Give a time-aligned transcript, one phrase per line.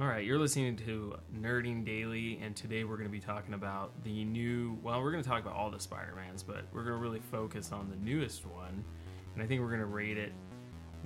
[0.00, 3.92] All right, you're listening to Nerding Daily, and today we're going to be talking about
[4.02, 4.78] the new.
[4.82, 7.70] Well, we're going to talk about all the Spider-Mans, but we're going to really focus
[7.70, 8.82] on the newest one,
[9.34, 10.32] and I think we're going to rate it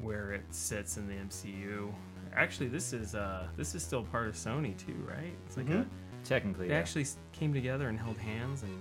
[0.00, 1.92] where it sits in the MCU.
[2.36, 5.34] Actually, this is uh this is still part of Sony too, right?
[5.44, 5.84] It's like a
[6.22, 6.78] Technically, they yeah.
[6.78, 8.80] actually came together and held hands and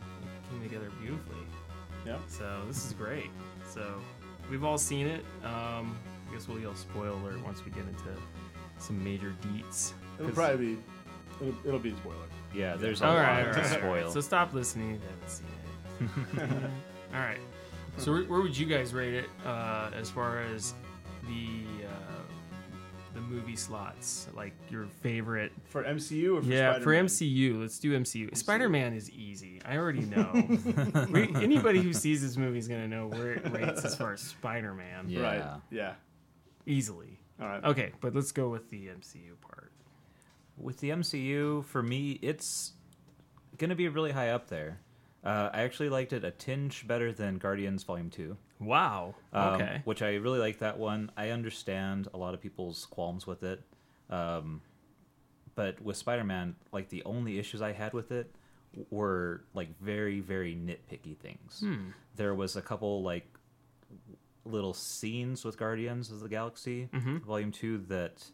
[0.51, 1.37] came together beautifully.
[2.05, 2.19] Yeah.
[2.27, 3.31] So this is great.
[3.67, 3.95] So
[4.51, 5.25] we've all seen it.
[5.43, 5.97] Um,
[6.29, 8.15] I guess we'll yell spoiler alert once we get into
[8.77, 9.93] some major deets.
[10.19, 10.77] It'll 'Cause- probably be.
[11.41, 12.15] It'll, it'll be a spoiler.
[12.53, 14.03] yeah, there's a all lot right, all to right, all spoil.
[14.05, 14.11] right.
[14.11, 16.69] So stop listening if you haven't seen it.
[17.13, 17.39] all right.
[17.97, 20.73] So where, where would you guys rate it uh, as far as
[21.27, 22.21] the uh,
[23.15, 24.27] the movie slots?
[24.35, 25.51] Like your favorite?
[25.65, 27.05] For MCU or for yeah, for Spider-Man?
[27.07, 27.61] MCU.
[27.61, 28.37] Let's do MCU.
[28.37, 29.59] Spider Man is easy.
[29.65, 30.31] I already know.
[31.11, 34.21] We- anybody who sees this movie is gonna know where it rates as far as
[34.21, 35.05] Spider Man.
[35.09, 35.21] Yeah.
[35.21, 35.61] Right.
[35.71, 35.93] Yeah.
[36.65, 37.19] Easily.
[37.41, 37.63] All right.
[37.65, 39.71] Okay, but let's go with the MCU part.
[40.57, 42.73] With the MCU, for me, it's
[43.57, 44.79] gonna be really high up there.
[45.23, 48.37] Uh, I actually liked it a tinge better than Guardians Volume Two.
[48.59, 49.15] Wow.
[49.33, 49.81] um, Okay.
[49.85, 51.11] Which I really like that one.
[51.17, 53.61] I understand a lot of people's qualms with it.
[54.09, 54.61] Um,
[55.55, 58.33] but with Spider Man, like the only issues I had with it
[58.89, 61.59] were like very, very nitpicky things.
[61.61, 61.89] Hmm.
[62.15, 63.27] There was a couple like
[64.45, 67.21] little scenes with Guardians of the Galaxy Mhm.
[67.23, 68.29] Volume 2 that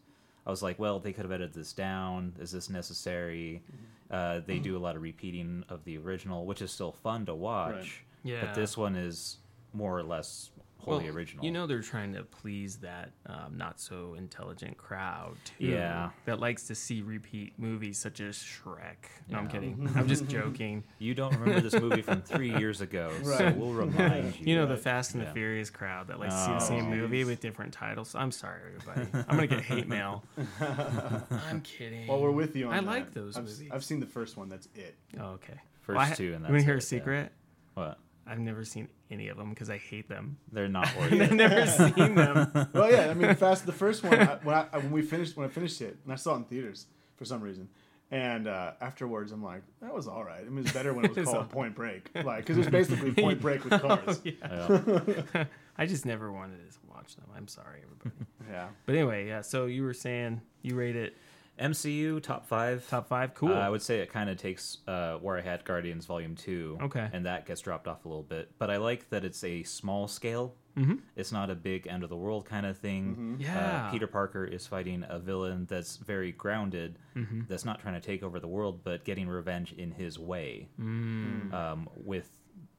[0.50, 2.33] I was like, well, they could have edited this down.
[2.39, 3.61] Is this necessary?
[4.09, 7.36] Uh, they do a lot of repeating of the original, which is still fun to
[7.36, 7.75] watch.
[7.75, 7.89] Right.
[8.23, 8.42] Yeah.
[8.42, 9.38] But this one is
[9.73, 10.50] more or less
[10.80, 11.46] wholly Well, original.
[11.46, 15.66] You know they're trying to please that um, not so intelligent crowd too.
[15.68, 16.10] Yeah.
[16.26, 18.96] That likes to see repeat movies such as Shrek.
[19.30, 19.90] No, I'm kidding.
[19.96, 20.84] I'm just joking.
[21.00, 23.56] You don't remember this movie from three years ago, so Right.
[23.58, 24.46] we'll remind you.
[24.48, 26.86] You know the Fast and the Furious crowd that likes to see Oh, the same
[26.86, 26.98] jeez.
[26.98, 28.16] movie with different titles.
[28.16, 29.26] I'm sorry, everybody.
[29.30, 30.24] I'm gonna get hate mail.
[30.62, 32.08] I'm kidding.
[32.08, 32.86] Well, we're with you on I that.
[32.86, 33.70] like those I've, movies.
[33.72, 34.50] I've seen the first one.
[34.50, 34.95] That's it.
[35.20, 35.54] Oh, okay.
[35.82, 36.86] First Well, two, and you that's want to hear a it, yeah.
[36.88, 37.32] secret?
[37.73, 37.98] What?
[38.30, 40.38] I've never seen any of them because I hate them.
[40.52, 41.22] They're not worth it.
[41.22, 42.52] I've never seen them.
[42.73, 43.10] Well, yeah.
[43.10, 43.66] I mean, Fast.
[43.66, 44.20] The first one.
[44.20, 46.44] I, when, I, when we finished, when I finished it, and I saw it in
[46.45, 46.86] theaters
[47.18, 47.68] for some reason,
[48.12, 50.42] and uh, afterwards, I'm like, that was all right.
[50.42, 52.70] I mean, it was better when it was called Point Break, like because it was
[52.70, 54.22] basically Point Break with cars.
[54.23, 55.45] Yeah.
[55.78, 57.26] I just never wanted to watch them.
[57.36, 58.26] I'm sorry, everybody.
[58.50, 58.68] Yeah.
[58.86, 59.42] But anyway, yeah.
[59.42, 61.16] So you were saying you rate it
[61.59, 62.87] MCU top five.
[62.89, 63.33] top five?
[63.33, 63.49] Cool.
[63.53, 66.77] Uh, I would say it kind of takes uh, where I had Guardians Volume Two.
[66.81, 67.08] Okay.
[67.11, 70.08] And that gets dropped off a little bit, but I like that it's a small
[70.08, 70.55] scale.
[70.77, 70.95] mm-hmm.
[71.15, 73.37] It's not a big end of the world kind of thing.
[73.39, 73.87] Yeah.
[73.87, 77.42] Uh, Peter Parker is fighting a villain that's very grounded, Mm-hmm.
[77.49, 81.53] that's not trying to take over the world, but getting revenge in his way Mm.
[81.53, 82.30] um, with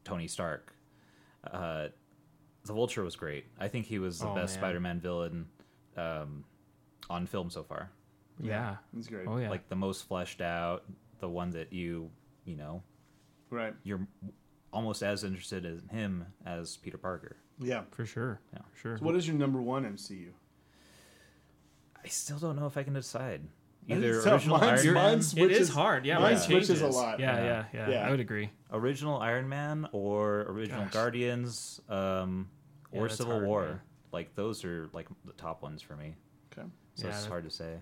[0.05, 0.75] Tony Stark.
[1.51, 1.89] Uh,
[2.65, 3.45] the Vulture was great.
[3.59, 4.61] I think he was the Oh, best man.
[4.61, 5.47] Spider-Man villain
[5.97, 6.45] um,
[7.11, 7.91] on film so far.
[8.47, 8.77] Yeah.
[8.97, 9.27] It's great.
[9.29, 9.51] Oh yeah.
[9.51, 10.85] Like the most fleshed out,
[11.21, 12.11] the one that you,
[12.45, 12.83] you know,
[13.51, 13.75] Right.
[13.83, 14.07] you're
[14.73, 17.37] almost as interested in him as Peter Parker.
[17.59, 17.83] Yeah.
[17.91, 18.41] for sure.
[18.53, 18.61] Yeah.
[18.73, 18.99] For sure.
[18.99, 20.29] So what is your number one MCU?
[22.03, 23.43] I still don't know if I can decide.
[23.89, 24.33] That Either is tough.
[24.35, 26.07] original Mine's- Iron Man, mine's- it is hard.
[26.07, 27.19] Yeah, mine mine switches changes a lot.
[27.21, 27.65] Yeah, yeah, Yeah.
[27.73, 27.91] yeah.
[27.91, 28.07] Yeah.
[28.07, 28.51] I would agree.
[28.71, 30.93] original Iron Man, or original Gosh.
[30.93, 32.49] Guardians, um,
[32.93, 33.65] or that's Civil hard, War.
[33.67, 33.81] man.
[34.13, 36.15] Like those are like the top ones for me.
[36.53, 36.67] Okay.
[36.95, 37.81] So Yeah, it's hard to say.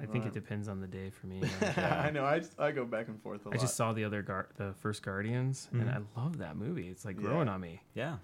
[0.00, 1.42] I think it depends on the day for me.
[1.76, 2.24] I know.
[2.24, 3.58] I, I go back and forth a I lot.
[3.58, 6.88] I just saw the other Gar- the first Guardians, and I love that movie.
[6.88, 7.26] It's like Yeah.
[7.28, 7.80] growing on me.
[7.94, 8.16] Yeah.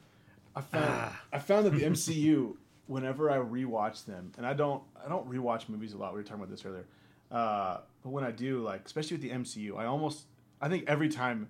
[0.56, 1.20] I found Ah.
[1.32, 5.68] I found that the MCU, whenever I rewatch them, and I don't I don't rewatch
[5.68, 6.12] movies a lot.
[6.12, 6.86] We were talking about this earlier,
[7.30, 10.24] uh, but when I do, like especially with the MCU, I almost
[10.60, 11.48] I think every time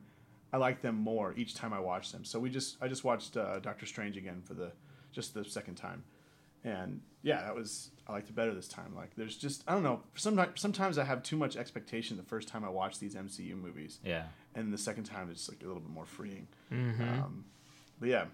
[0.52, 2.24] I like them more each time I watch them.
[2.26, 4.72] So we just I just watched uh, Doctor Strange again for the
[5.12, 6.04] just the second time,
[6.62, 8.94] and yeah, that was I liked it better this time.
[8.96, 10.02] Like there's just I don't know.
[10.14, 14.00] Sometimes sometimes I have too much expectation the first time I watch these MCU movies
[14.04, 14.24] Yeah.
[14.54, 16.48] and the second time it's like a little bit more freeing.
[16.72, 17.02] Mm-hmm.
[17.02, 17.44] Um,
[18.00, 18.24] but yeah,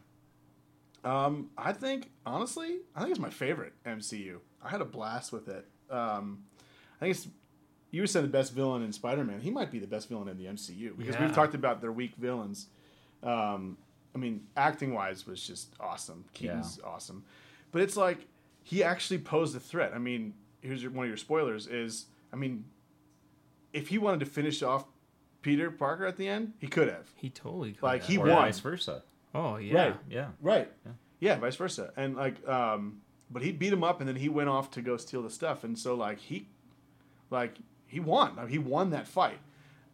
[1.05, 4.39] um, I think honestly, I think it's my favorite MCU.
[4.65, 5.67] I had a blast with it.
[5.91, 6.45] Um,
[6.97, 7.29] I think it's
[7.93, 9.41] you said the best villain in Spider-Man.
[9.41, 11.25] He might be the best villain in the MCU because Yeah.
[11.27, 12.67] we've talked about their weak villains.
[13.23, 13.79] Um,
[14.15, 16.25] I mean, acting wise was just awesome.
[16.33, 17.25] Keaton's awesome,
[17.71, 18.27] but it's like
[18.69, 19.93] he actually posed a threat.
[19.95, 22.65] I mean, here's your, one of your spoilers: is I mean,
[23.73, 24.85] if he wanted to finish off
[25.43, 27.07] Peter Parker at the end, he could have.
[27.15, 28.11] He totally could Like, have.
[28.11, 28.37] he or won.
[28.37, 29.05] vice versa.
[29.35, 29.75] Oh yeah.
[29.85, 29.97] Right.
[30.11, 30.27] Yeah.
[30.41, 30.73] Right.
[31.21, 31.39] Yeah.
[31.39, 31.93] vice versa.
[31.97, 34.97] And like, um, but he beat him up, and then he went off to go
[34.97, 36.49] steal the stuff, and so like he,
[37.31, 37.55] like
[37.87, 38.35] he won.
[38.37, 39.39] Like, he won that fight.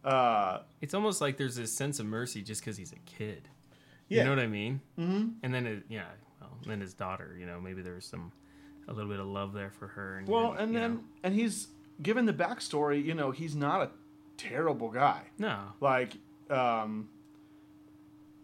[0.03, 3.47] Uh, It's almost like there's this sense of mercy just because he's a kid.
[4.09, 4.17] yeah.
[4.19, 4.81] You know what I mean?
[4.99, 5.27] Mm-hmm.
[5.43, 6.05] And then, it, yeah,
[6.41, 7.37] well, then his daughter.
[7.39, 8.31] You know, maybe there's some
[8.87, 10.17] a little bit of love there for her.
[10.17, 11.67] And Well, then, and then know, and he's
[12.01, 13.03] given the backstory.
[13.03, 13.89] You know, he's not a
[14.37, 15.21] terrible guy.
[15.37, 16.13] no, Like,
[16.49, 17.07] um,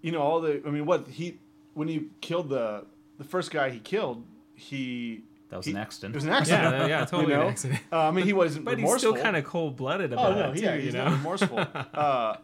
[0.02, 0.62] you know, all the.
[0.66, 1.40] I mean, what he
[1.74, 2.86] when he killed the
[3.18, 4.24] the first guy he killed,
[4.56, 6.16] he That was he- an accident.
[6.16, 6.76] It was an accident.
[6.76, 7.44] yeah, yeah, totally you know?
[7.44, 7.80] an accident.
[7.92, 10.52] Uh, I mean, he wasn't But he's still kind of cold blooded about Oh no,
[10.52, 10.64] it too.
[10.64, 11.60] yeah, you he's know, not remorseful.
[11.94, 12.38] uh,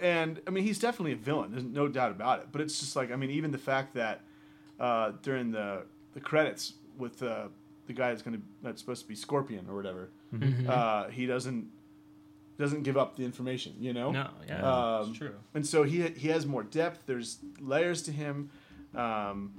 [0.00, 1.50] and I mean, he's definitely a villain.
[1.50, 2.48] There's no doubt about it.
[2.52, 4.20] But it's just like I mean, even the fact that
[4.78, 5.82] uh, during the
[6.14, 7.48] the credits with uh,
[7.86, 10.68] the guy that's going to that's supposed to be Scorpion or whatever, Mhm.
[10.68, 11.68] uh, he doesn't
[12.58, 13.74] doesn't give up the information.
[13.80, 14.10] You know.
[14.12, 15.34] no, yeah, Um, true.
[15.54, 17.06] And so he he has more depth.
[17.06, 18.50] There's layers to him.
[18.94, 19.52] Um,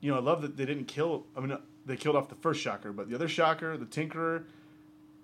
[0.00, 1.26] you know, I love that they didn't kill.
[1.36, 1.56] I mean,
[1.86, 4.44] they killed off the first Shocker, but the other Shocker, the Tinkerer,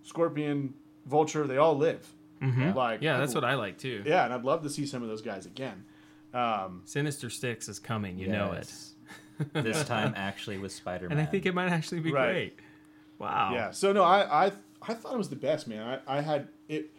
[0.03, 0.75] Scorpion,
[1.07, 2.07] Vulture, they all live.
[2.41, 2.75] Mhm.
[2.75, 4.03] Like Yeah, that's what I like too.
[4.07, 5.85] Yeah, and I'd love to see some of those guys again.
[6.35, 8.19] Um, Sinister Six is coming.
[8.19, 8.73] You know it.
[9.55, 9.65] Yes.
[9.65, 11.19] this time actually with Spider-Man.
[11.19, 12.33] and I think it might actually be Right.
[12.33, 12.61] great.
[13.19, 13.51] Wow.
[13.55, 13.71] Yeah.
[13.71, 14.53] So no, I I
[14.83, 16.01] I thought it was the best, man.
[16.07, 16.91] I, I had it.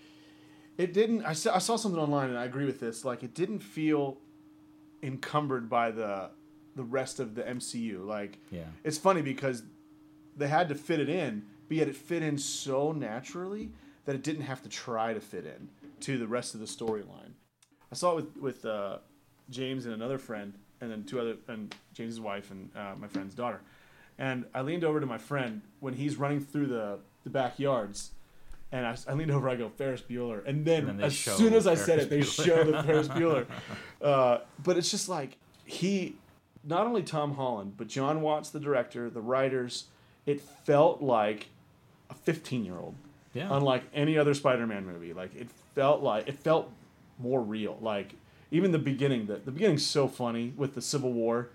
[0.77, 1.23] It didn't.
[1.25, 3.05] I saw I saw something online, and I agree with this.
[3.05, 4.17] Like, it didn't feel
[5.03, 6.31] encumbered by the
[6.75, 8.05] the rest of the MCU.
[8.05, 8.65] Like, Yeah.
[8.83, 9.63] it's funny because
[10.35, 13.71] they had to fit it in, but yet it fit in so naturally
[14.03, 15.69] that it didn't have to try to fit in
[16.01, 17.31] to the rest of the storyline.
[17.91, 18.97] I saw it with with uh,
[19.49, 23.35] James and another friend, and then two other and James's wife and uh, my friend's
[23.35, 23.61] daughter.
[24.17, 28.11] And I leaned over to my friend when he's running through the the backyards.
[28.71, 30.45] And I, I leaned over, I go, Ferris Bueller.
[30.45, 32.45] And then, And then as soon as I said it, they Bueller.
[32.45, 33.45] show the Ferris Bueller.
[34.01, 36.15] Uh, but it's just like, he,
[36.63, 39.85] not only Tom Holland, but John Watts, the director, the writers,
[40.25, 41.47] it felt like
[42.09, 42.95] a 15 year old.
[43.33, 43.47] Yeah.
[43.51, 45.13] Unlike any other Spider Man movie.
[45.13, 46.69] Like, it felt like, it felt
[47.19, 47.77] more real.
[47.81, 48.15] Like,
[48.55, 51.49] even the beginning, the, the beginning's so funny with the Civil War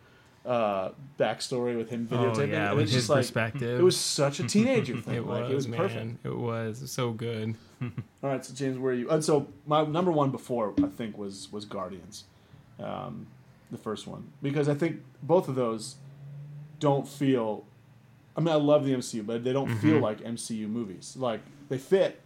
[0.47, 2.19] uh, backstory with him videotaping.
[2.19, 2.49] Oh videotaping.
[2.52, 3.79] yeah, and with it's his just like, perspective.
[3.81, 5.14] it was such a teenager thing.
[5.17, 5.79] It like, was, it was man.
[5.81, 6.26] perfect.
[6.26, 7.55] It was so good.
[7.82, 7.91] All
[8.31, 9.08] right, so James, where are you?
[9.11, 12.25] And so my number one before I think was was Guardians,
[12.79, 13.26] um,
[13.70, 15.97] the first one, because I think both of those
[16.79, 17.64] don't feel.
[18.37, 20.05] I mean, I love the MCU, but they don't feel Mm-hmm.
[20.05, 21.14] like MCU movies.
[21.19, 22.20] Like they fit,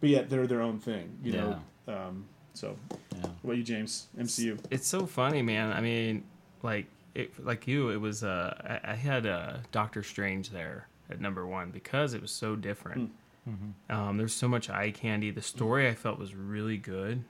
[0.00, 1.18] but yet they're their own thing.
[1.22, 1.60] You know.
[1.88, 2.26] Um,
[2.56, 2.76] so,
[3.14, 3.20] Yeah.
[3.42, 4.06] what about you, James?
[4.18, 4.58] MCU.
[4.70, 5.72] It's so funny, man.
[5.72, 6.24] I mean,
[6.62, 8.24] like it, like you, it was.
[8.24, 12.56] Uh, I, I had uh, Doctor Strange there at number one because it was so
[12.56, 13.10] different.
[13.44, 13.54] Hmm.
[13.88, 15.30] Um, there's so much eye candy.
[15.30, 17.22] The story I felt was really good,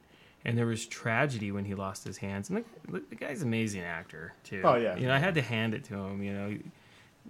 [0.46, 2.48] and there was tragedy when he lost his hands.
[2.48, 4.62] And the, the guy's an amazing actor too.
[4.64, 4.96] Oh, yeah.
[4.96, 6.22] you know I had to hand it to him.
[6.22, 6.58] You know,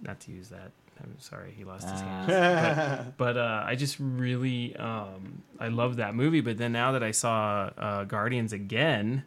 [0.01, 0.71] not to use that.
[1.01, 2.25] I'm sorry, he lost his Ah.
[2.27, 3.13] hands.
[3.17, 6.41] But uh, I just really um, I love that movie.
[6.41, 9.23] But then now that I saw uh, Guardians again,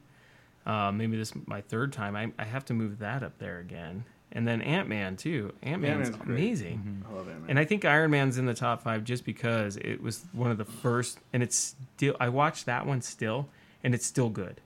[0.66, 4.04] uh, maybe this my third time, I, I have to move that up there again.
[4.32, 5.52] And then Ant Man too.
[5.62, 6.28] Ant Man's great.
[6.38, 7.04] amazing.
[7.10, 7.46] I love it, man.
[7.50, 10.58] And I think Iron Man's in the top five just because it was one of
[10.58, 12.16] the first, and it's still.
[12.20, 13.48] I watched that one still,
[13.82, 14.60] and it's still good.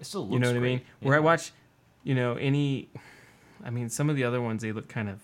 [0.00, 0.78] It still looks You know what I mean?
[0.78, 0.86] great.
[1.06, 1.52] Where I watch,
[2.02, 2.88] you know, any.
[3.64, 5.20] I mean, some of the other ones they look kind of.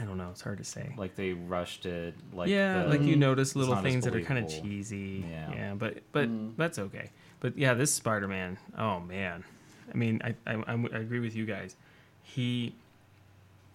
[0.00, 0.28] I don't know.
[0.30, 0.94] It's hard to say.
[0.96, 2.14] like they rushed it.
[2.32, 5.24] Like yeah, the, like you notice little things that are kind of cheesy.
[5.28, 5.50] Yeah.
[5.52, 6.52] Yeah, but but Mm.
[6.56, 7.10] that's okay.
[7.40, 8.58] But yeah, this Spider Man.
[8.76, 9.44] Oh man,
[9.92, 11.74] I mean, I, I I'm- agree with you guys.
[12.22, 12.74] He,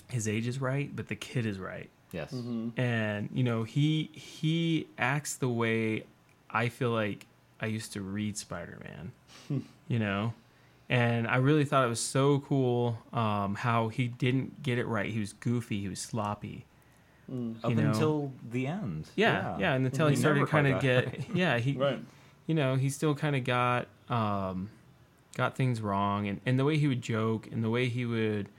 [0.09, 2.31] his age is right, but the kid is right, Yes.
[2.33, 2.77] Mhm.
[2.77, 6.03] and you know he he acts the way
[6.49, 7.25] I feel like
[7.59, 9.63] I used to read Spider Man.
[9.87, 10.33] you know.
[10.89, 15.11] And I really thought it was so cool um, how he didn't get it right.
[15.11, 15.81] He was goofy.
[15.81, 16.65] He was sloppy.
[17.31, 17.55] Mm.
[17.63, 17.87] Up know.
[17.89, 19.07] until the end.
[19.15, 21.27] Yeah, yeah, and until he He started kind of get, right.
[21.33, 21.99] yeah, he, Right.
[22.47, 24.69] you know, he still kind of got, um,
[25.37, 28.49] got things wrong, and, and the way he would joke, and the way he would,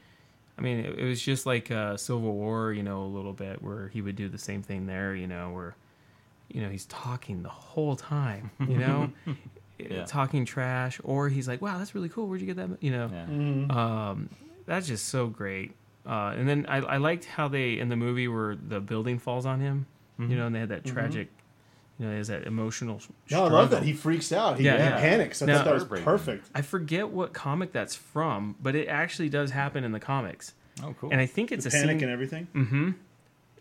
[0.59, 3.63] I mean, it, it was just like uh, Civil War, you know, a little bit
[3.63, 5.77] where he would do the same thing there, you know, where,
[6.49, 9.11] you know, he's talking the whole time, you know,
[9.79, 10.05] Yeah.
[10.05, 12.27] talking trash, or he's like, wow, that's really cool.
[12.29, 12.83] Where'd you get that?
[12.83, 13.27] You know, Yeah.
[13.27, 13.71] Mhm.
[13.75, 14.29] um,
[14.67, 15.73] that's just so great.
[16.07, 19.47] Uh, and then I, I liked how they in the movie where the building falls
[19.47, 19.87] on him,
[20.19, 21.29] you know, and they had that tragic,
[21.99, 22.97] you know, there's that emotional.
[22.97, 23.83] s- No, I love that.
[23.83, 24.59] He freaks out.
[24.59, 25.01] He Yeah, he yeah.
[25.01, 25.41] panics.
[25.43, 26.05] I Now- thought that was Heartbreaking.
[26.05, 26.51] perfect.
[26.55, 30.95] I forget what comic that's from, but it actually does happen in the comics, Oh,
[31.01, 31.11] cool.
[31.11, 32.05] and I think it's The a panic scene.
[32.05, 32.47] and everything.
[32.55, 32.91] Mm-hmm.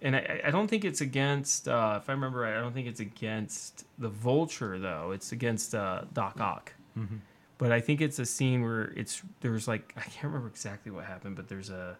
[0.03, 1.67] And I, I don't think it's against.
[1.67, 5.12] Uh, if I remember right, I don't think it's against the Vulture though.
[5.12, 6.74] It's against uh, Doc Ock.
[6.98, 7.15] Mm-hmm.
[7.57, 11.05] But I think it's a scene where it's there's like I can't remember exactly what
[11.05, 11.98] happened, but there's a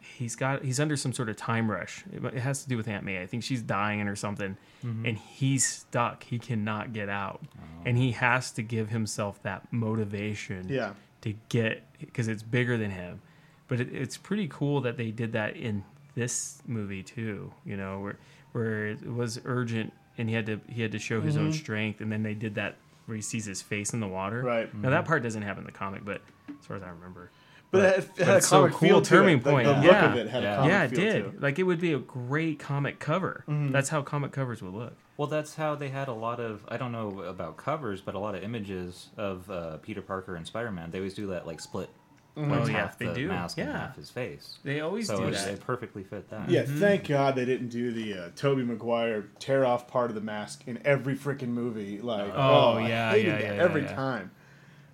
[0.00, 2.04] he's got he's under some sort of time rush.
[2.12, 3.20] It, it has to do with Aunt May.
[3.20, 5.06] I think she's dying or something, Mm-hmm.
[5.06, 6.22] and he's stuck.
[6.22, 7.40] He cannot get out,
[7.84, 10.92] and he has to give himself that motivation Yeah.
[11.22, 13.20] to get because it's bigger than him.
[13.66, 15.82] But it, it's pretty cool that they did that in
[16.18, 17.52] this movie too.
[17.64, 18.18] You know, where
[18.52, 22.00] where it was urgent and he had to he had to show his own strength,
[22.00, 24.42] and then they did that where he sees his face in the water.
[24.42, 24.74] Right.
[24.74, 26.20] Now that part doesn't happen in the comic, but
[26.60, 27.30] as far as I remember.
[27.70, 29.66] But, it, it but a it's so comic cool, feel to turning point.
[29.66, 30.10] the look Yeah.
[30.12, 30.52] of it had Yeah.
[30.52, 31.12] a comic yeah, it feel did.
[31.22, 31.40] to it.
[31.42, 33.44] Like it would be a great comic cover.
[33.48, 33.72] Mm-hmm.
[33.72, 34.94] That's how comic covers would look.
[35.18, 38.18] Well, that's how they had a lot of I don't know about covers, but a
[38.18, 40.90] lot of images of uh, Peter Parker and Spider Man.
[40.90, 41.90] They always do that like split,
[42.38, 42.50] Mm-hmm.
[42.50, 43.28] like Oh, yeah, half they the do.
[43.28, 43.78] mask and Yeah.
[43.78, 44.58] half his face.
[44.64, 45.48] They always So do it, that.
[45.48, 46.48] it perfectly fit that.
[46.48, 46.78] Yeah, Mm-hmm.
[46.80, 50.62] thank God they didn't do the uh, Tobey Maguire tear off part of the mask
[50.66, 52.00] in every freaking movie.
[52.00, 53.94] Like, Oh, oh, yeah, I hated yeah, yeah, every yeah.
[53.94, 54.30] time.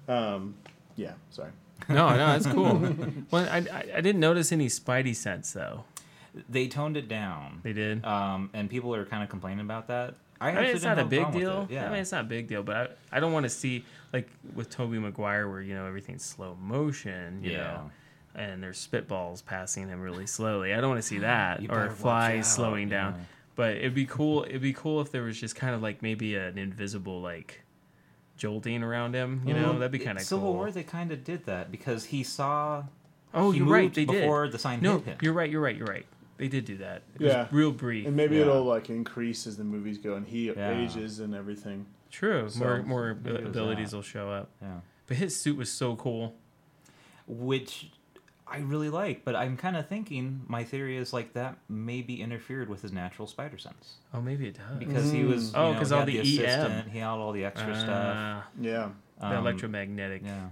[0.08, 0.54] Um,
[0.96, 1.50] yeah, sorry.
[1.88, 2.78] No, no, that's cool.
[3.30, 5.84] well, I, I I didn't notice any Spidey sense though.
[6.48, 8.04] They toned it down, They did.
[8.04, 10.14] um, and people are kind of complaining about that.
[10.46, 11.66] I, mean, it's didn't a big deal.
[11.70, 12.76] Yeah, I mean, it's not a big deal, but
[13.12, 16.56] I, I don't want to see like with Tobey Maguire where you know everything's slow
[16.60, 17.58] motion, you Yeah.
[17.58, 17.90] know,
[18.34, 20.74] and there's spitballs passing him really slowly.
[20.74, 23.14] I don't want to see that or flies slowing down.
[23.14, 23.24] yeah.
[23.56, 24.42] But it'd be cool.
[24.44, 27.62] It'd be cool if there was just kind of like maybe an invisible like
[28.36, 29.42] jolting around him.
[29.46, 30.54] You know, that'd be kind of Civil cool.
[30.54, 32.82] War, they kind of did that because he saw.
[33.32, 33.94] oh, he you're right.
[33.94, 34.22] They did.
[34.22, 35.18] before the sign No, hit him.
[35.22, 35.48] you're right.
[35.50, 35.76] You're right.
[35.76, 36.06] You're right.
[36.36, 37.02] They did do that.
[37.14, 37.42] It Yeah.
[37.44, 38.06] was real brief.
[38.06, 38.42] And maybe Yeah.
[38.42, 40.70] it'll like increase as the movies go and he Yeah.
[40.78, 41.86] ages and everything.
[42.10, 42.48] True.
[42.48, 44.50] So, more more maybe it was abilities will show up.
[44.62, 46.34] Yeah, But his suit was so cool.
[47.26, 47.90] which
[48.46, 52.68] I really like, but I'm kind of thinking my theory is like that maybe interfered
[52.68, 54.78] with his natural spider sense Oh, maybe it does.
[54.78, 55.54] because he was.
[55.54, 56.90] Oh, you know, 'cause he all had the assistant, EM.
[56.90, 58.14] He had all the extra stuff.
[58.16, 58.90] Ah, Yeah.
[59.18, 60.48] the Um, electromagnetic Yeah,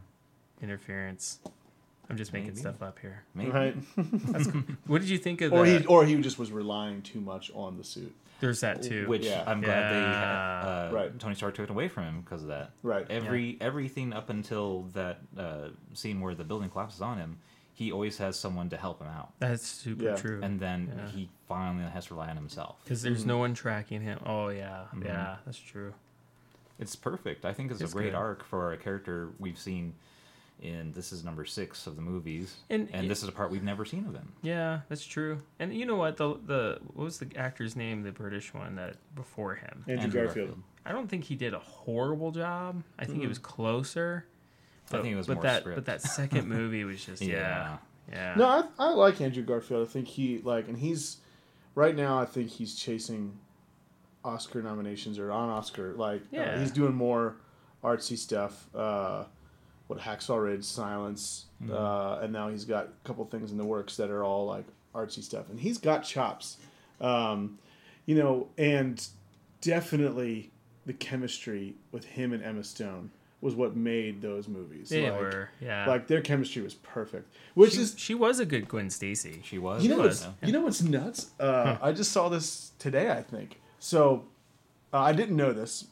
[0.62, 1.40] interference.
[2.10, 2.60] I'm just making Maybe.
[2.60, 3.22] stuff up here.
[3.34, 3.50] maybe.
[3.50, 3.76] Right.
[4.86, 7.50] What did you think of or the, he or he just was relying too much
[7.54, 8.14] on the suit.
[8.40, 9.06] There's that too.
[9.06, 9.44] Which Yeah.
[9.46, 10.60] I'm glad they Yeah.
[10.62, 11.18] had, uh, Right.
[11.18, 12.72] Tony Stark took it away from him because of that.
[12.82, 13.06] Right.
[13.08, 17.38] Every everything up until that uh, scene where the building collapses on him,
[17.72, 20.16] he always has someone to help him out, That's super Yeah.
[20.16, 20.40] true.
[20.42, 21.08] and then Yeah.
[21.08, 22.80] he finally has to rely on himself.
[22.84, 24.18] Because there's no one tracking him.
[24.26, 25.94] Oh yeah, yeah, that's true.
[26.80, 27.44] It's perfect.
[27.44, 28.14] I think it's, It's a great good.
[28.16, 29.94] arc for a character we've seen
[30.62, 33.62] in this is number six of the movies, And- and, this is a part we've
[33.64, 34.32] never seen of him.
[34.42, 35.42] Yeah, that's true.
[35.58, 36.16] And you know what?
[36.16, 38.02] The the what was the actor's name?
[38.02, 39.84] The British one that before him.
[39.88, 40.62] Andrew, Andrew Garfield.
[40.86, 42.82] I don't think he did a horrible job.
[42.98, 44.24] I think he was closer.
[44.90, 45.76] I think it was but more that script.
[45.76, 47.78] but that second movie was just yeah
[48.10, 48.34] yeah.
[48.36, 49.86] No, I, I like Andrew Garfield.
[49.86, 51.18] I think he like, and he's
[51.74, 52.18] right now.
[52.20, 53.38] I think he's chasing
[54.24, 55.94] Oscar nominations or on Oscar.
[55.94, 56.60] Like, uh, Yeah.
[56.60, 57.36] he's doing more
[57.82, 58.68] artsy stuff.
[58.74, 59.24] Uh,
[59.92, 63.96] what Hacksaw Ridge, Silence, uh, and now he's got a couple things in the works
[63.96, 66.56] that are all like artsy stuff, and he's got chops.
[67.00, 67.58] Um,
[68.06, 69.06] you know, and
[69.60, 70.50] definitely
[70.86, 74.88] the chemistry with him and Emma Stone was what made those movies.
[74.88, 75.86] they like, were yeah.
[75.86, 79.40] like their chemistry was perfect, which she, is she was a good Gwen Stacy.
[79.44, 79.82] She was.
[79.82, 80.02] you know yeah.
[80.02, 81.30] what's you know what's nuts?
[81.38, 83.10] Uh, I just saw this today.
[83.10, 84.24] I think so.
[84.92, 85.86] Uh, I didn't know this.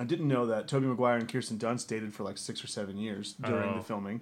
[0.00, 2.96] I didn't know that Tobey Maguire and Kirsten Dunst dated for like six or seven
[2.96, 3.76] years during Oh.
[3.78, 4.20] the filming.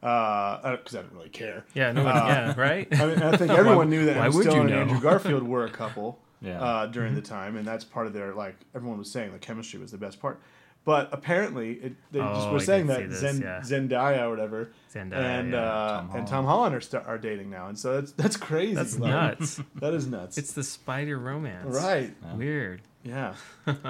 [0.00, 1.64] Because I didn't really care.
[1.74, 2.86] Yeah, no, yeah, right.
[3.00, 4.80] I mean, I think everyone knew that why Emma would you Stone and know?
[4.82, 6.62] Andrew Garfield were a couple Yeah.
[6.62, 9.80] uh, during the time, and that's part of their like everyone was saying the chemistry
[9.80, 10.40] was the best part.
[10.84, 13.60] But apparently, it, they just Oh, were I saying that this, Zen, yeah.
[13.60, 15.58] Zendaya or whatever, Zendaya, and yeah.
[15.60, 18.74] uh, Tom and Tom Holland are, st- are dating now, and so that's that's crazy.
[18.74, 19.60] That's Like, nuts.
[19.74, 20.38] That is nuts.
[20.38, 21.74] It's the spider romance.
[21.74, 22.14] right.
[22.36, 22.82] Weird.
[23.02, 23.34] Yeah.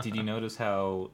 [0.03, 1.11] Did you notice how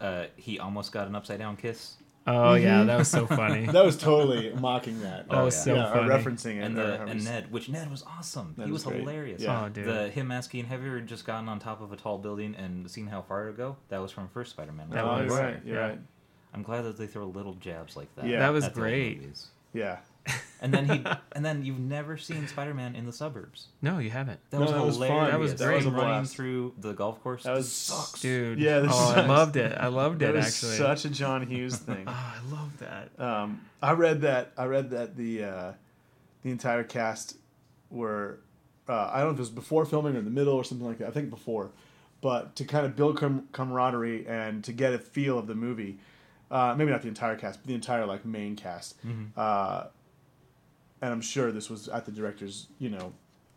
[0.00, 1.94] uh, he almost got an upside down kiss?
[2.26, 3.66] Oh yeah, that was so funny.
[3.66, 5.26] That was totally mocking that.
[5.30, 5.48] Oh, yeah.
[5.50, 6.08] so yeah, or funny.
[6.10, 6.64] referencing it.
[6.64, 8.54] and the and Ned, which Ned was awesome.
[8.56, 9.40] Ned he was was, hilarious.
[9.42, 9.64] Yeah.
[9.64, 9.86] Oh, dude.
[9.86, 12.88] The him asking, "Have you ever just gotten on top of a tall building and
[12.90, 14.90] seen how far to go?" That was from first Spider-Man.
[14.90, 15.60] That Oh, was- you're right.
[15.64, 15.88] You're yeah.
[15.88, 15.98] right.
[16.52, 18.26] I'm glad that they throw little jabs like that.
[18.26, 18.40] Yeah.
[18.40, 19.22] That was at great.
[19.72, 19.98] Yeah.
[20.62, 23.68] And then he, and then you've never seen Spider-Man in the suburbs.
[23.80, 24.40] No, you haven't.
[24.50, 25.18] That No, was that was hilarious.
[25.22, 25.30] fun.
[25.30, 25.74] That was That great.
[25.76, 26.36] was That was running blast.
[26.36, 27.44] through the golf course.
[27.44, 28.20] That was sucks.
[28.20, 28.58] Dude.
[28.58, 29.28] Yeah, this oh, I sucks.
[29.30, 29.74] loved it.
[29.80, 30.76] I loved That it was actually.
[30.76, 32.04] such a John Hughes thing.
[32.06, 33.18] Oh, I love that.
[33.18, 34.52] Um, I read that.
[34.58, 35.72] I read that the uh,
[36.42, 37.38] the entire cast
[37.90, 38.40] were.
[38.86, 40.86] Uh, I don't know if it was before filming or in the middle or something
[40.86, 41.08] like that.
[41.08, 41.70] I think before,
[42.20, 46.00] but to kind of build com- camaraderie and to get a feel of the movie,
[46.50, 48.96] uh, maybe not the entire cast, but the entire like main cast.
[49.36, 49.84] Uh,
[51.02, 52.66] and I'm sure this was at the director's.
[52.78, 53.12] You know,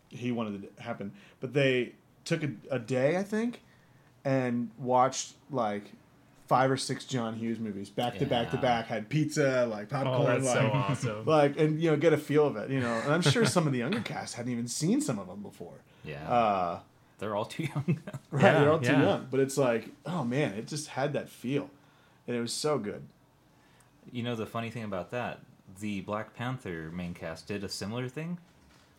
[0.08, 1.92] he wanted it to happen, but they
[2.24, 3.60] took a, a day, I think,
[4.24, 5.84] and watched like
[6.46, 8.86] five or six John Hughes movies back to back to back.
[8.86, 11.24] Had pizza, like popcorn, Oh, like, so awesome.
[11.26, 12.70] like, and you know, get a feel of it.
[12.70, 15.26] You know, and I'm sure some of the younger cast hadn't even seen some of
[15.26, 15.74] them before.
[16.04, 16.80] Yeah, Uh,
[17.18, 17.98] they're all too young.
[18.30, 19.02] right, Yeah, they're all too yeah.
[19.02, 21.70] young, but it's like, oh man, it just had that feel,
[22.26, 23.02] and it was so good.
[24.12, 25.40] you know the funny thing about that,
[25.80, 28.38] the Black Panther main cast did a similar thing.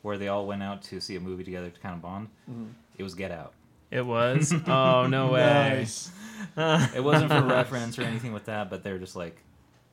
[0.01, 2.27] where they all went out to see a movie together to kind of bond.
[2.49, 2.65] Mm-hmm.
[2.97, 3.53] It was Get Out.
[3.91, 4.53] It was.
[4.67, 5.41] Oh no way.
[5.79, 6.11] Nice.
[6.95, 9.37] It wasn't for reference or anything with that, but they were just like,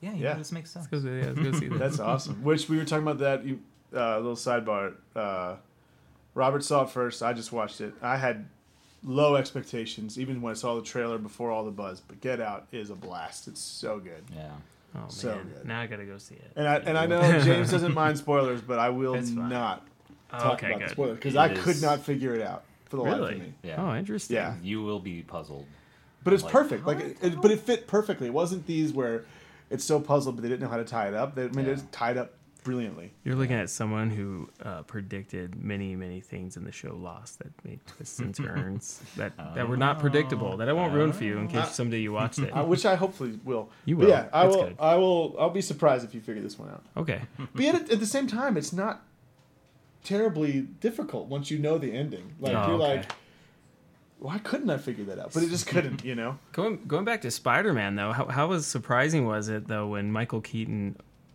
[0.01, 0.35] yeah, yeah, Yeah.
[0.35, 0.87] this makes sense.
[0.93, 1.79] Let's go, yeah, let's go see that.
[1.79, 2.43] That's awesome.
[2.43, 3.61] Which we were talking about that you
[3.95, 4.95] uh, little sidebar.
[5.17, 5.57] Uh,
[6.35, 7.23] Robert saw it first.
[7.23, 7.95] I just watched it.
[8.03, 8.49] I had
[9.05, 12.01] low expectations, even when I saw the trailer before all the buzz.
[12.01, 13.49] But Get Out is a blast.
[13.49, 14.25] It's so good.
[14.35, 14.51] Yeah.
[14.95, 15.67] Oh man, So good.
[15.67, 16.53] now I gotta go see it.
[16.57, 19.87] And I and I know James doesn't mind spoilers, but I will not
[20.35, 20.91] Oh, talk okay, about the good.
[20.93, 23.55] spoilers because It I is- could not figure it out for the life of me.
[23.63, 23.77] Yeah.
[23.85, 24.37] Oh, interesting.
[24.37, 24.55] Yeah.
[24.63, 25.67] You will be puzzled.
[26.25, 26.87] But it's Like, perfect.
[26.87, 28.27] Like, it, it- but it fit perfectly.
[28.29, 29.25] It wasn't these where
[29.71, 31.35] it's so puzzled, but they didn't know how to tie it up.
[31.35, 31.73] They, I mean, Yeah.
[31.73, 32.33] it's tied up
[32.65, 33.13] brilliantly.
[33.25, 37.49] You're looking at someone who uh, predicted many, many things in the show Lost that
[37.65, 40.57] made twists and turns that, that were not predictable.
[40.57, 42.51] That I won't ruin for you in case someday you watched it.
[42.57, 43.71] Uh, which I hopefully will.
[43.85, 44.11] You But will.
[44.11, 44.65] yeah, I That's will.
[44.65, 44.77] good.
[44.79, 45.37] I will.
[45.39, 46.85] I'll be surprised if you figure this one out.
[46.97, 47.23] Okay.
[47.55, 49.03] But yet, at, at the same time, it's not
[50.05, 52.33] terribly difficult once you know the ending.
[52.41, 52.97] Like Oh, you're okay.
[52.97, 53.13] like,
[54.19, 55.33] why couldn't I figure that out?
[55.33, 56.05] But it just couldn't.
[56.05, 56.39] You know.
[56.53, 60.13] Going going back to Spider Man though, how how was surprising was it though when
[60.13, 60.41] Michael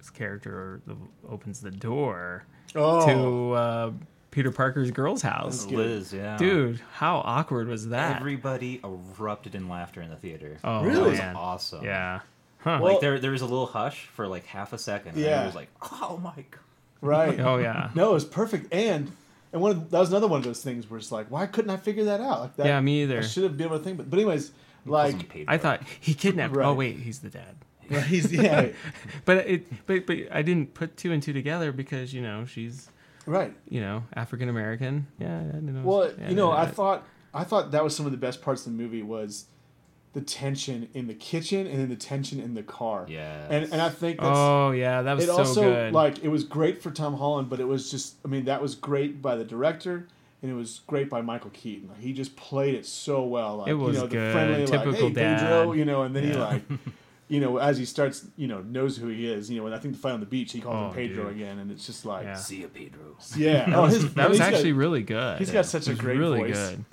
[0.08, 0.82] Keaton's character
[1.30, 2.44] opens the door
[2.76, 3.92] Oh, to uh,
[4.32, 5.66] Peter Parker's girl's house?
[5.68, 6.38] Liz, yeah.
[6.38, 8.18] Dude, how awkward was that?
[8.20, 10.58] Everybody erupted in laughter in the theater.
[10.64, 11.16] oh Really?
[11.18, 11.86] That was awesome.
[11.86, 12.20] Yeah.
[12.60, 12.80] Huh.
[12.82, 15.12] Well- Like there, there was a little hush for like half a second.
[15.16, 15.44] And Yeah.
[15.44, 15.70] it was like,
[16.02, 16.60] oh my god.
[17.02, 17.40] right.
[17.50, 17.90] oh yeah.
[17.96, 18.74] No, it was perfect.
[18.74, 19.12] And
[19.54, 21.72] and one of, that was another one of those things where it's like, why couldn't
[21.72, 22.42] I figure that out?
[22.42, 22.66] Like that.
[22.66, 23.20] Yeah, me either.
[23.20, 23.96] I should have been able to think.
[23.98, 24.52] But, but anyways,
[24.86, 26.54] Wasn't like, I thought he kidnapped.
[26.56, 26.66] Right.
[26.68, 27.56] Oh wait, he's the dad.
[27.92, 28.68] right, he's yeah,
[29.26, 32.90] But it, but but I didn't put two and two together because you know she's
[33.26, 33.54] right.
[33.70, 35.08] you know African American.
[35.20, 35.82] Yeah, I didn't know.
[35.84, 38.42] Well, yeah, you know, I that- thought I thought that was some of the best
[38.42, 39.46] parts of the movie was
[40.14, 43.06] the tension in the kitchen and then the tension in the car.
[43.08, 43.46] Yeah.
[43.50, 45.94] And and I think that's Oh yeah, that was it so also good.
[45.94, 48.74] like it was great for Tom Holland, but it was just I mean that was
[48.74, 50.08] great by the director
[50.42, 51.90] and it was great by Michael Keaton.
[51.90, 53.58] Like, he just played it so well.
[53.58, 54.32] Like, It was you know, the good.
[54.34, 55.40] friendly Typical like, hey, dad.
[55.40, 56.62] Pedro, you know, and then he like
[57.30, 59.50] you know, as he starts, you know, knows who he is.
[59.50, 61.26] You know, and I think the fight on the beach, he calls Oh, him Pedro
[61.26, 61.36] dude.
[61.36, 62.30] again, and it's just like, Yeah.
[62.32, 63.02] yeah, See ya, Pedro.
[63.76, 65.40] oh, his- that was mean, he's got- actually really good.
[65.40, 66.70] he's got such a It was great really voice.
[66.70, 66.86] good.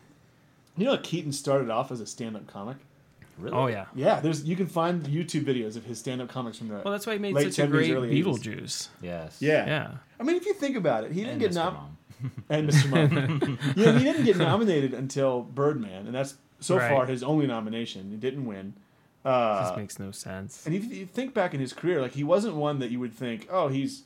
[0.77, 2.79] You know, Keaton started off as a stand-up comic.
[3.39, 3.57] Really?
[3.57, 3.87] Oh yeah.
[3.97, 6.75] Yeah, there's you can find YouTube videos of his stand-up comics from the.
[6.85, 8.25] Well, that's why he made Late such a great early 80s.
[8.25, 8.89] Beetlejuice.
[9.03, 9.37] Yes.
[9.41, 9.67] yeah.
[9.67, 9.91] Yeah.
[10.21, 11.55] I mean, if you think about it, he didn't And get Mr.
[11.57, 11.97] nom Mom.
[12.49, 12.91] and Mr.
[12.91, 13.59] Mom.
[13.77, 16.89] yeah, he didn't get nominated until Birdman, and that's so Right.
[16.91, 18.11] far his only nomination.
[18.11, 18.75] He didn't win.
[19.25, 20.67] This Uh, makes no sense.
[20.67, 23.15] and if you think back in his career, like he wasn't one that you would
[23.15, 24.03] think, oh, he's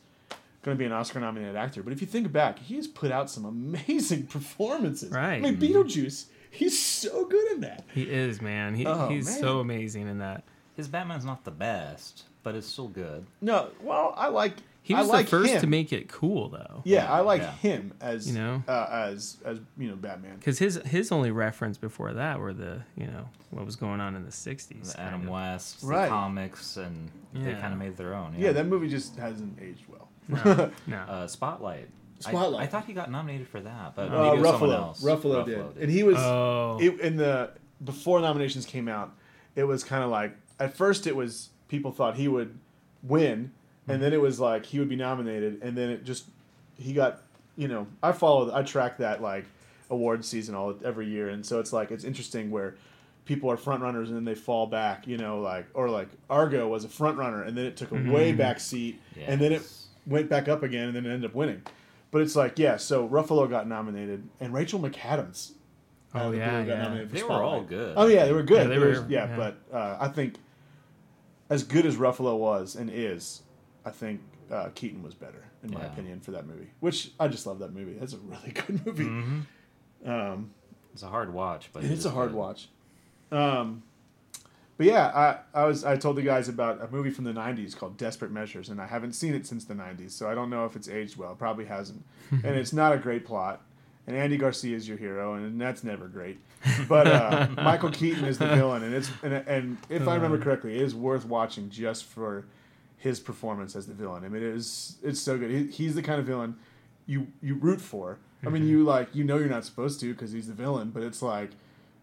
[0.63, 1.83] going to be an Oscar-nominated actor.
[1.83, 5.11] But if you think back, he has put out some amazing performances.
[5.11, 5.25] Right.
[5.25, 5.43] I Right.
[5.43, 7.85] mean, Beetlejuice, he's so good in that.
[7.93, 8.75] He is man.
[8.75, 9.41] He, Oh, he's man.
[9.41, 10.45] so amazing in that.
[10.77, 13.27] His Batman's not the best, but it's still good.
[13.41, 14.55] No, well, I like.
[14.89, 15.61] He I was like the first him.
[15.61, 16.81] to make it cool though.
[16.85, 17.53] Yeah, I like Yeah.
[17.57, 18.63] him as You know?
[18.67, 20.37] uh, as as you know Batman.
[20.37, 24.17] Because his his only reference before that were the you know what was going on
[24.17, 24.93] in the '60s.
[24.95, 25.29] The Adam of.
[25.29, 26.05] West, Right.
[26.05, 28.35] the comics, and they kind of made their own.
[28.39, 30.09] Yeah, that movie just hasn't aged well.
[30.27, 30.97] No, no.
[30.97, 31.89] uh, Spotlight.
[32.25, 32.63] I- Spotlight.
[32.63, 35.03] I, thought he got nominated for that, but Uh, maybe it was someone Ruffalo, else.
[35.05, 35.83] Ruffalo, did.
[35.83, 37.51] and he was oh, it, in the
[37.85, 39.13] before nominations came out.
[39.55, 42.59] It was kind of like at first it was people thought he would
[43.03, 43.53] win,
[43.89, 46.25] and then it was like he would be nominated, and then it just
[46.77, 47.23] he got
[47.57, 49.45] you know I follow I track that like
[49.91, 52.77] award season all every year, and so it's like it's interesting where
[53.29, 56.67] people are front runners and then they fall back, you know, like or like Argo
[56.67, 59.71] was a front runner and then it took a way back seat and then it
[60.07, 61.63] went back up again and then it ended up winning.
[62.11, 65.53] But it's like yeah, so Ruffalo got nominated and Rachel McAdams.
[66.15, 66.83] Oh, uh, yeah, got yeah.
[66.83, 67.93] nominated for They were all good.
[67.99, 68.63] Oh yeah, they were good.
[68.63, 69.37] Yeah, they were- yeah, yeah.
[69.37, 70.37] but uh, I think
[71.51, 73.43] as good as Ruffalo was and is,
[73.85, 75.87] I think uh, Keaton was better in my Yeah.
[75.93, 76.71] opinion for that movie.
[76.81, 77.95] Which I just love that movie.
[77.99, 79.05] That's a really good movie.
[79.05, 80.11] Mm-hmm.
[80.11, 80.51] Um,
[80.93, 82.37] It's a hard watch, but it it's a hard good.
[82.39, 82.69] watch.
[83.31, 83.83] Um,
[84.77, 85.07] but yeah,
[85.55, 88.31] I, I was I told the guys about a movie from the '90s called Desperate
[88.31, 90.89] Measures, and I haven't seen it since the '90s, so I don't know if it's
[90.89, 91.33] aged well.
[91.33, 93.63] It probably hasn't, and it's not a great plot.
[94.07, 96.39] And Andy Garcia is your hero, and that's never great.
[96.89, 100.77] But uh, Michael Keaton is the villain, and it's and, and if I remember correctly,
[100.77, 102.45] it is worth watching just for
[102.99, 104.25] his performance as the villain.
[104.25, 105.51] I mean, it is it's so good.
[105.51, 106.57] He, he's the kind of villain
[107.07, 108.19] you you root for.
[108.47, 111.03] I mean, you like you know you're not supposed to because he's the villain, but
[111.03, 111.51] it's like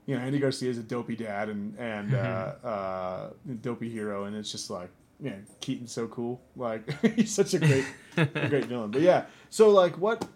[0.06, 3.30] you know Andy Garcia is a dopey dad and and uh, uh,
[3.62, 6.42] dopey hero, and it's just like yeah, Keaton's so cool.
[6.56, 7.86] Like he's such a great
[8.18, 8.92] a great villain.
[8.92, 10.28] But yeah, so like what?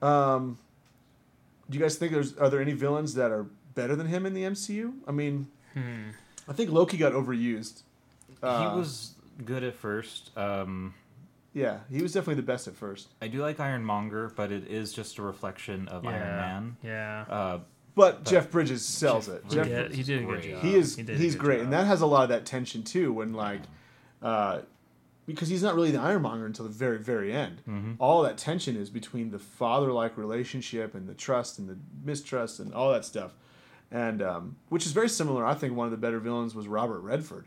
[0.00, 0.58] Um,
[1.68, 4.34] do you guys think there's are there any villains that are better than him in
[4.34, 4.92] the MCU?
[5.06, 5.48] I mean,
[6.48, 7.82] I think Loki got overused.
[8.40, 10.36] Uh, he was good at first.
[10.36, 10.94] Um,
[11.54, 13.08] Yeah, he was definitely the best at first.
[13.22, 16.76] I do like Ironmonger, but it is just a reflection of yeah, Iron Man.
[16.82, 17.24] Yeah.
[17.28, 17.58] Uh,
[17.94, 19.42] But, Jeff Bridges sells Jeff it.
[19.48, 20.50] Bridges Jeff, yeah, he did a good great.
[20.52, 20.62] job.
[20.62, 21.64] he is He he's great, job.
[21.64, 23.12] and that has a lot of that tension too.
[23.12, 23.62] When like,
[24.22, 24.60] uh,
[25.26, 27.62] because he's not really the Ironmonger until the very very end.
[27.68, 27.92] Mm-hmm.
[27.98, 32.60] All that tension is between the father like relationship and the trust and the mistrust
[32.60, 33.32] and all that stuff,
[33.90, 35.44] and um, which is very similar.
[35.44, 37.46] I think one of the better villains was Robert Redford.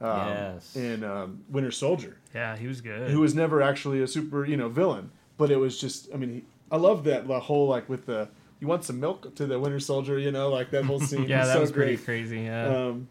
[0.00, 0.76] Um, Yes.
[0.76, 3.10] In um, Winter Soldier, yeah, he was good.
[3.10, 6.30] who was never actually a super you know villain, but it was just I mean
[6.32, 8.28] he, I love that the whole like with the
[8.60, 11.38] you want some milk to the Winter Soldier you know like that whole scene yeah,
[11.40, 12.04] was that so was pretty great.
[12.04, 12.40] crazy.
[12.40, 12.66] Yeah.
[12.88, 13.08] Um,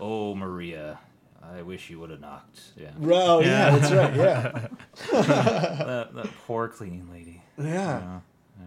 [0.00, 0.98] oh, Maria,
[1.42, 2.60] I wish you would have knocked.
[2.76, 3.78] Yeah, Right, Oh yeah, Yeah.
[3.78, 4.16] that's right.
[4.16, 4.68] Yeah,
[5.22, 7.42] that, that poor cleaning lady.
[7.58, 8.20] yeah.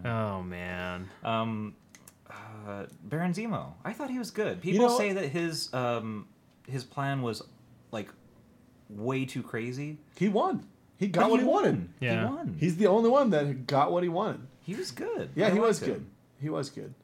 [0.06, 1.10] oh man.
[1.22, 1.74] Um,
[2.66, 3.72] uh, Baron Zemo.
[3.84, 4.62] I thought he was good.
[4.62, 6.28] People know- say that his um
[6.68, 7.42] his plan was
[7.90, 8.08] like
[8.88, 9.98] way too crazy.
[10.16, 10.66] He won.
[10.98, 11.88] He got But what he wanted.
[12.00, 12.20] Yeah.
[12.28, 12.56] He won.
[12.60, 14.40] He's the only one that got what he wanted.
[14.60, 15.30] he was good.
[15.34, 16.06] Yeah, I he was liked good.
[16.40, 16.94] He was good.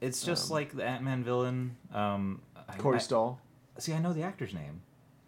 [0.00, 1.76] It's just Um, like the Ant Man villain.
[1.92, 3.38] Um, I- Corey I- Stoll,
[3.78, 4.82] See, I know the actor's name.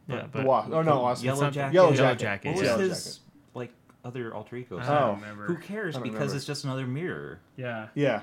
[0.06, 0.70] Yeah, the but Wasp.
[0.72, 1.24] Oh no, Wasp.
[1.24, 1.74] Yellow Jacket.
[1.74, 2.20] Yellow Yellow Jacket.
[2.20, 3.20] Jacket, What was Yellow his
[3.54, 3.72] like
[4.04, 4.78] other alter ego?
[4.78, 5.06] I Oh.
[5.12, 5.46] don't remember.
[5.46, 5.94] Who cares?
[5.94, 6.36] I don't Because remember.
[6.36, 7.40] it's just another mirror.
[7.56, 7.88] Yeah.
[7.94, 8.20] Yeah.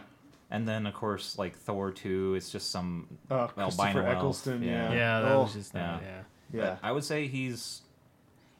[0.51, 4.17] And then of course like Thor two, it's just some Uh, Christopher elf.
[4.17, 4.61] Eccleston.
[4.63, 4.91] Yeah.
[4.93, 6.01] Yeah, that Oh, was just that.
[6.03, 6.21] yeah.
[6.53, 6.61] Yeah.
[6.63, 6.77] Yeah.
[6.83, 7.81] I would say he's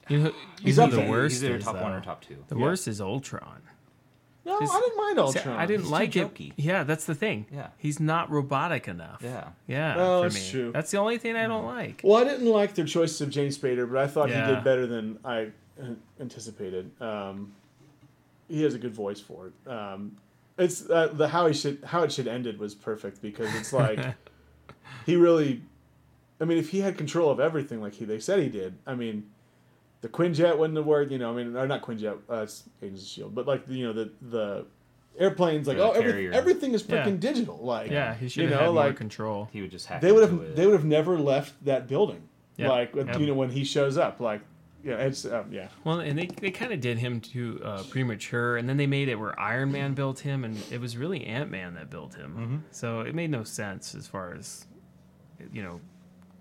[0.09, 2.43] You know, He's you up the worst He's either is, top one or top two.
[2.47, 2.63] The Yeah.
[2.63, 3.61] worst is Ultron.
[4.43, 5.57] No, Just- I didn't mind See, Ultron.
[5.57, 6.33] I didn't He's too like it.
[6.33, 6.53] jokey.
[6.57, 7.45] Yeah, that's the thing.
[7.53, 7.67] Yeah.
[7.77, 9.21] He's not robotic enough.
[9.23, 9.49] Yeah.
[9.67, 9.93] Yeah.
[9.97, 10.51] Oh, for that's me.
[10.51, 10.71] true.
[10.71, 12.01] That's the only thing I don't like.
[12.03, 14.47] Well, I didn't like their choice of James Spader, but I thought Yeah.
[14.47, 15.51] he did better than I
[15.81, 16.89] uh, anticipated.
[17.01, 17.53] Um,
[18.49, 19.69] he has a good voice for it.
[19.69, 20.17] Um,
[20.61, 23.99] it's uh, the how he should how it should ended was perfect because it's like
[25.05, 25.61] he really.
[26.39, 28.95] I mean, if he had control of everything like he they said he did, I
[28.95, 29.29] mean,
[30.01, 31.11] the Quinjet wouldn't have worked.
[31.11, 33.85] You know, I mean, or not Quinjet, uh, it's Agents of Shield, but like you
[33.85, 34.65] know the the
[35.19, 37.05] airplanes, like The oh, every, everything is Yeah.
[37.05, 37.57] freaking digital.
[37.61, 39.49] Like Yeah, he should you have know, had more like control.
[39.51, 40.55] He would just hack they would have it.
[40.55, 42.23] they would have never left that building.
[42.57, 42.69] Yeah.
[42.69, 43.19] Like Yep.
[43.19, 44.41] you know when he shows up, like
[44.83, 45.67] yeah, it's uh, yeah.
[45.83, 49.09] Well, and they, they kind of did him too uh, premature, and then they made
[49.09, 52.31] it where Iron Man built him, and it was really Ant Man that built him.
[52.31, 52.57] Mm-hmm.
[52.71, 54.65] So it made no sense as far as,
[55.53, 55.79] you know,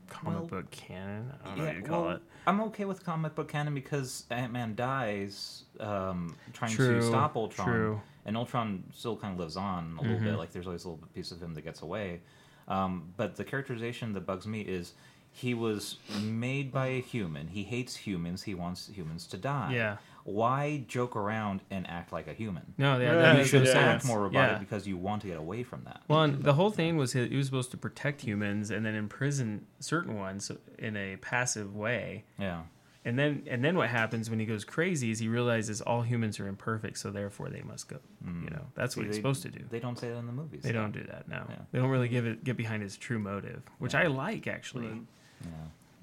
[0.09, 1.33] comic Well, book canon.
[1.45, 2.23] I don't know Yeah, what you call well, it.
[2.47, 7.37] I'm okay with comic book canon because Ant Man dies um, trying True, to stop
[7.37, 8.01] Ultron, true.
[8.25, 10.37] and Ultron still kind of lives on a little bit.
[10.37, 12.21] Like there's always a little piece of him that gets away.
[12.69, 14.93] Um, but the characterization that bugs me is
[15.33, 17.49] he was made by a human.
[17.49, 18.43] He hates humans.
[18.43, 19.73] He wants humans to die.
[19.75, 19.97] Yeah.
[20.25, 22.75] Why joke around and act like a human?
[22.77, 24.59] No, yeah, Yeah, that You should no act more robotic Yeah.
[24.59, 26.03] because you want to get away from that.
[26.09, 28.95] Well, and the whole thing was he he was supposed to protect humans and then
[28.95, 32.25] imprison certain ones in a passive way.
[32.39, 32.63] Yeah.
[33.03, 36.39] And then and then what happens when he goes crazy is he realizes all humans
[36.39, 37.97] are imperfect, so therefore they must go.
[38.23, 38.51] You mm.
[38.51, 39.65] know, that's what he's they- supposed to do.
[39.71, 40.63] They don't say that in the movies.
[40.63, 41.47] They don't do that now.
[41.49, 41.57] Yeah.
[41.73, 44.01] They don't really give it get behind his true motive, which Yeah.
[44.01, 45.01] I like actually.
[45.45, 45.51] Yeah.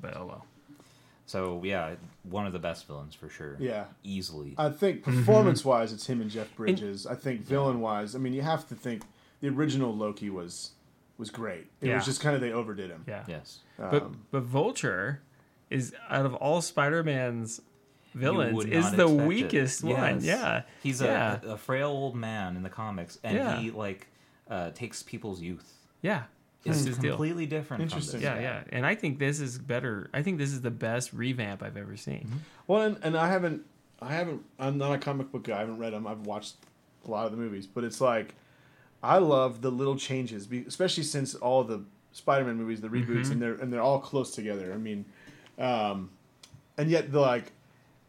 [0.01, 0.45] But oh well.
[1.25, 3.57] So yeah, one of the best villains for sure.
[3.59, 3.85] Yeah.
[4.03, 4.55] Easily.
[4.57, 5.19] I think Mm-hmm.
[5.19, 7.05] performance wise, it's him and Jeff Bridges.
[7.05, 9.03] I think villain wise, I mean, you have to think
[9.41, 10.71] the original Loki was
[11.17, 11.67] was great.
[11.81, 11.95] It Yeah.
[11.95, 13.03] was just kind of they overdid him.
[13.07, 13.23] Yeah.
[13.27, 13.59] yes.
[13.77, 15.21] But Um, but Vulture
[15.69, 17.59] is out of all Spider-Man's
[18.13, 19.27] villains is the expect it.
[19.27, 19.95] weakest one.
[20.21, 20.23] Yes.
[20.23, 20.61] Yeah.
[20.81, 21.39] He's yeah.
[21.43, 23.59] a, a frail old man in the comics, and Yeah.
[23.59, 24.07] he like
[24.49, 25.73] uh, takes people's youth.
[26.01, 26.23] yeah.
[26.65, 27.11] It's That's his deal.
[27.11, 27.83] completely different.
[27.83, 28.19] Interesting.
[28.19, 28.63] From this Yeah, yeah.
[28.71, 30.09] And I think this is better.
[30.13, 32.25] I think this is the best revamp I've ever seen.
[32.27, 32.37] Mm-hmm.
[32.67, 33.61] Well, and, and I haven't,
[34.01, 35.55] I haven't, I'm not a comic book guy.
[35.57, 36.05] I haven't read them.
[36.07, 36.55] I've watched
[37.05, 38.35] a lot of the movies, but it's like,
[39.01, 43.31] I love the little changes, especially since all the Spider-Man movies, the reboots, Mm-hmm.
[43.33, 44.73] and they're and they're all close together.
[44.73, 45.05] I mean,
[45.59, 46.09] um,
[46.77, 47.51] and yet the like,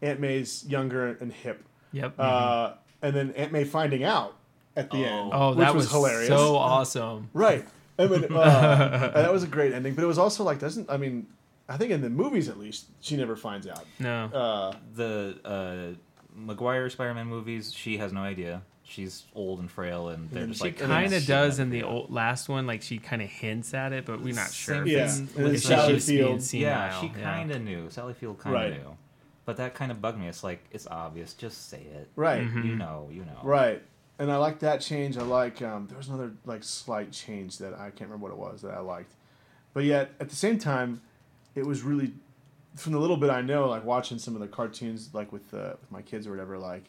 [0.01, 2.15] Aunt May's younger and hip, Yep.
[2.19, 4.35] uh, and then Aunt May finding out
[4.75, 6.27] at the end, oh, which that was, was, hilarious.
[6.27, 7.29] so awesome.
[7.33, 7.65] Right.
[7.99, 10.89] I mean, uh, and that was a great ending, but it was also like doesn't
[10.89, 11.27] I mean,
[11.67, 13.85] I think in the movies at least she never finds out.
[13.99, 14.25] No.
[14.25, 15.95] Uh, The uh,
[16.35, 18.61] Maguire Spider-Man movies, she has no idea.
[18.83, 21.83] She's old and frail, and they're then just she like kind of does in the
[21.83, 22.65] old last one.
[22.65, 24.75] Like she kind of hints at it, but we're not sure.
[24.75, 24.97] Same if Yeah.
[24.99, 26.53] it's- thing And with then if Sally she's being Field.
[26.61, 27.89] Yeah, she kind of knew.
[27.91, 28.71] Sally Field kind of Right.
[28.71, 28.97] knew,
[29.45, 30.27] but that kind of bugged me.
[30.27, 31.33] It's like it's obvious.
[31.35, 32.09] Just say it.
[32.15, 32.41] right.
[32.41, 32.63] Mm-hmm.
[32.67, 33.09] You know.
[33.11, 33.39] You know.
[33.43, 33.83] Right.
[34.19, 35.17] And I like that change.
[35.17, 38.37] I like um, there was another like slight change that I can't remember what it
[38.37, 39.13] was that I liked,
[39.73, 41.01] but yet at the same time,
[41.55, 42.11] it was really
[42.75, 45.75] from the little bit I know, like watching some of the cartoons, like with uh,
[45.79, 46.57] with my kids or whatever.
[46.57, 46.83] Like,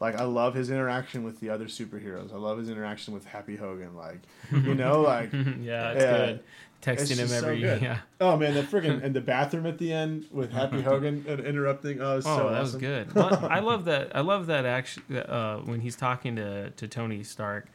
[0.00, 2.32] like I love his interaction with the other superheroes.
[2.32, 3.96] I love his interaction with Happy Hogan.
[3.96, 6.40] Like, you know, like yeah, it's good.
[6.82, 7.82] Texting him just so every good.
[7.82, 7.98] yeah.
[8.20, 12.00] Oh man, that freaking and the bathroom at the end with Happy Hogan interrupting.
[12.00, 13.14] Oh, it was Oh, so that was good.
[13.14, 14.14] Well, I love that.
[14.14, 17.66] I love that actually uh, when he's talking to to Tony Stark,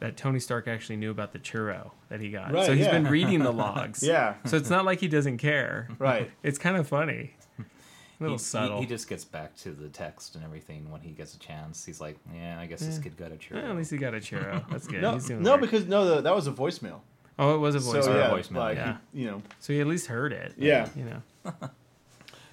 [0.00, 2.52] that Tony Stark actually knew about the churro that he got.
[2.52, 2.92] Right, so he's yeah.
[2.92, 4.02] been reading the logs.
[4.02, 5.88] Yeah, So it's not like he doesn't care.
[5.98, 6.30] right.
[6.42, 7.34] It's kind of funny.
[8.18, 8.76] A little he, subtle.
[8.78, 11.84] He, he just gets back to the text and everything when he gets a chance.
[11.84, 13.02] He's like, yeah, I guess this Yeah.
[13.02, 13.68] kid got a churro.
[13.68, 14.64] at least he got a churro.
[14.70, 15.02] That's good.
[15.02, 15.60] No, he's no, weird.
[15.60, 17.00] because no, the, that was a voicemail.
[17.38, 18.04] Oh, it was a voice.
[18.04, 18.96] So Or a yeah, voicemail, like yeah.
[19.12, 20.54] he- you know, So he at least heard it.
[20.56, 20.88] Yeah.
[20.96, 21.52] You know,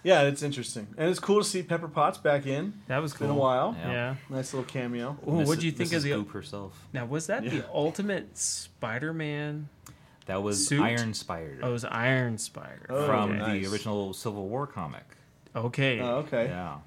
[0.03, 2.73] yeah, it's interesting, and it's cool to see Pepper Potts back in.
[2.87, 3.27] that was It's cool.
[3.27, 3.75] been a while.
[3.79, 3.91] Yeah.
[3.91, 4.15] Yeah.
[4.29, 5.17] Nice little cameo.
[5.27, 5.77] Ooh, what do you Mrs.
[5.77, 6.03] think of Mrs.
[6.03, 6.09] the?
[6.15, 6.87] Goop herself?
[6.91, 9.69] Now, was that the ultimate Spider-Man?
[10.25, 10.81] That was Suit?
[10.81, 12.85] Iron Spider Oh, it was Iron Spider.
[12.89, 13.39] Oh, from okay.
[13.39, 13.65] nice.
[13.65, 15.03] the original Civil War comic.
[15.55, 15.99] Okay.
[15.99, 16.45] Oh, okay.
[16.45, 16.77] Yeah,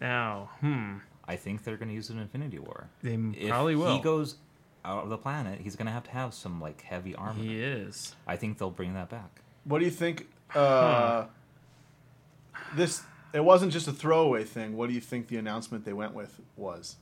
[0.00, 0.94] Now, hmm,
[1.28, 2.88] I think they're going to use it in Infinity War.
[3.02, 3.94] they If probably will.
[3.96, 4.36] he goes
[4.86, 7.42] out of the planet, he's going to have to have some like heavy armor.
[7.42, 8.14] He is.
[8.26, 9.42] I think they'll bring that back.
[9.64, 10.28] What do you think?
[10.54, 11.26] Uh,
[12.74, 14.76] This it wasn't just a throwaway thing.
[14.76, 16.96] What do you think the announcement they went with was?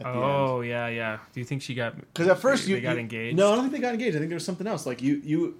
[0.00, 0.18] At the end?
[0.18, 1.18] Oh yeah, yeah.
[1.32, 1.96] Do you think she got?
[1.96, 3.36] Because at first they, you they got you- engaged.
[3.36, 4.16] No, I don't think they got engaged.
[4.16, 4.86] I think there was something else.
[4.86, 5.56] Like you, you,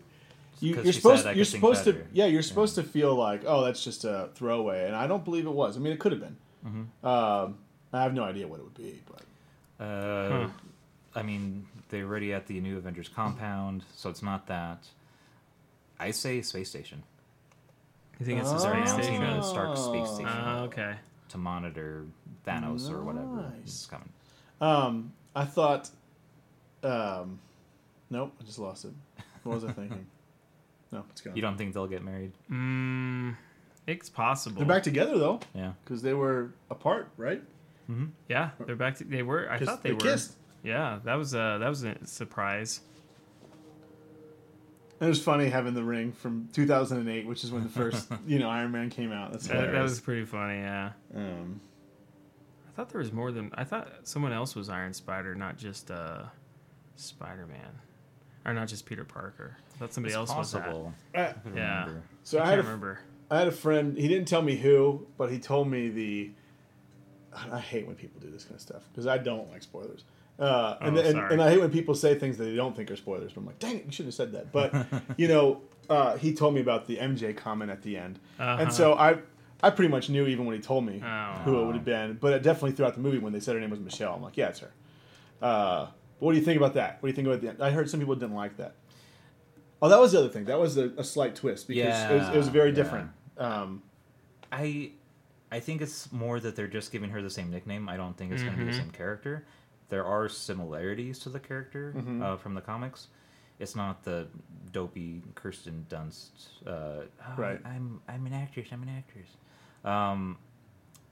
[0.61, 2.43] you 'Cause you're she supposed said, "I you're could think supposed to better." yeah you're
[2.43, 5.77] supposed to feel like oh that's just a throwaway, and I don't believe it was.
[5.77, 6.37] I mean, it could have been.
[6.67, 7.07] Mm-hmm.
[7.07, 7.59] Um,
[7.93, 10.49] I have no idea what it would be, but Uh, Huh.
[11.15, 14.87] I mean, they're already at the new Avengers compound, so it's not that.
[15.99, 17.03] I say space station
[18.19, 18.59] You think it's a Oh.
[18.59, 19.23] They're space announcing station?
[19.25, 20.15] a Stark space Oh.
[20.15, 20.97] station Ah, okay.
[21.31, 22.07] to monitor
[22.47, 23.69] Thanos or whatever Nice.
[23.83, 24.09] is coming.
[24.61, 25.91] um, I thought,
[26.85, 27.39] um,
[28.11, 28.93] nope, I just lost it.
[29.43, 30.07] What was I thinking?
[30.93, 31.35] No, it's gone.
[31.35, 32.31] You don't think they'll get married?
[32.49, 33.35] Mm,
[33.85, 34.59] it's possible.
[34.59, 35.73] They're back together though, Yeah.
[35.83, 37.43] because they were apart, right?
[37.91, 38.07] Mm-hmm.
[38.29, 38.99] Yeah, they're back.
[38.99, 39.51] To, they were.
[39.51, 39.99] I 'Cause thought they, were.
[39.99, 40.37] kissed.
[40.65, 42.81] Yeah, that was a that was a surprise.
[45.01, 48.39] And it was funny having the ring from 2008, which is when the first, you
[48.39, 49.33] know, Iron Man came out.
[49.33, 50.61] That's That, that was pretty funny.
[50.61, 50.93] Yeah.
[51.15, 51.61] Um,
[52.69, 53.89] I thought there was more than I thought.
[54.05, 56.23] Someone else was Iron Spider, not just uh,
[56.97, 57.81] Spider Man,
[58.47, 59.57] or not just Peter Parker.
[59.75, 60.95] I thought somebody It's else possible.
[61.15, 61.81] I- I couldn't Yeah.
[61.87, 62.03] remember.
[62.23, 62.43] so I.
[62.45, 63.01] I had a, remember.
[63.31, 63.99] I had a friend.
[63.99, 66.31] He didn't tell me who, but he told me the.
[67.53, 70.05] I hate when people do this kind of stuff because I don't like spoilers.
[70.39, 72.91] Uh, and, Oh, and, and I hate when people say things that they don't think
[72.91, 73.33] are spoilers.
[73.33, 74.51] But I'm like, dang it, you shouldn't have said that.
[74.53, 74.75] But
[75.17, 78.57] you know, uh, he told me about the MJ comment at the end, Uh-huh.
[78.63, 79.19] and so I,
[79.63, 81.33] I pretty much knew even when he told me Oh.
[81.45, 82.15] who it would have been.
[82.21, 84.37] But it definitely throughout the movie when they said her name was Michelle, I'm like,
[84.37, 84.73] yeah, it's her.
[85.41, 85.87] Uh,
[86.19, 86.99] what do you think about that?
[87.01, 87.63] What do you think about the end?
[87.63, 88.75] I heard some people didn't like that.
[89.83, 90.47] Oh, that was the other thing.
[90.47, 92.75] That was a, a slight twist because it, was, it was Yeah, very yeah.
[92.75, 93.11] different.
[93.37, 93.83] Um,
[94.51, 94.93] I
[95.53, 97.89] I think it's more that they're just giving her the same nickname.
[97.89, 98.79] I don't think it's going to be the Mhm.
[98.83, 99.45] same character.
[99.89, 102.23] There are similarities to the character Mhm.
[102.23, 103.09] uh, from the comics.
[103.59, 104.27] It's not the
[104.73, 106.31] dopey Kirsten Dunst.
[106.67, 107.61] Uh, "Oh, Right.
[107.65, 108.69] I'm I'm an actress.
[108.73, 109.29] I'm an actress.
[109.85, 110.39] Um,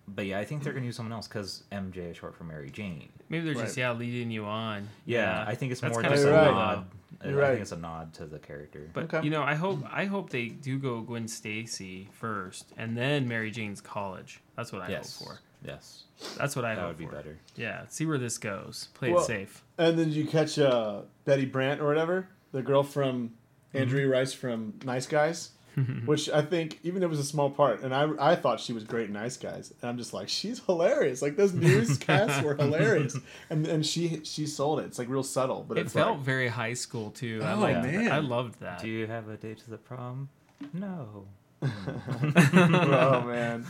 [0.09, 2.43] but yeah, I think they're going to use someone else because MJ is short for
[2.45, 3.09] Mary Jane.
[3.29, 3.65] Maybe they're Right.
[3.65, 4.89] just yeah leading you on.
[5.07, 6.51] Yeah, I think it's That's more kinda just a cool, though.
[6.51, 6.87] nod.
[7.21, 7.51] I You're right.
[7.51, 8.91] think it's a nod to the character.
[8.93, 9.23] But Okay.
[9.23, 13.53] you know, I hope I hope they do go Gwen Stacy first, and then Mary
[13.53, 14.41] Jane's college.
[14.57, 15.41] That's what I yes, hope for.
[15.65, 16.05] Yes,
[16.37, 17.13] That's what I that hope would be for.
[17.13, 17.39] better.
[17.57, 18.89] Yeah, see where this goes.
[18.95, 19.63] Play Well- it safe.
[19.79, 23.33] And then you catch uh, Betty Brant or whatever, the girl from
[23.75, 23.83] Mm-hmm.
[23.85, 25.53] Angourie Rice from Nice Guys,
[26.05, 28.75] which I think even though it was a small part, and I I thought she
[28.75, 31.23] was great in Nice Guys, and I'm just like she's hilarious.
[31.23, 33.17] Like those newscasts were hilarious,
[33.51, 34.85] and and she she sold it.
[34.85, 37.41] It's like real subtle, but It it's felt like, very high school too.
[37.43, 38.13] I Oh, liked man.
[38.13, 38.83] I loved that.
[38.83, 40.29] Do you have a date to the prom?
[40.75, 41.25] No.
[41.63, 43.65] oh man.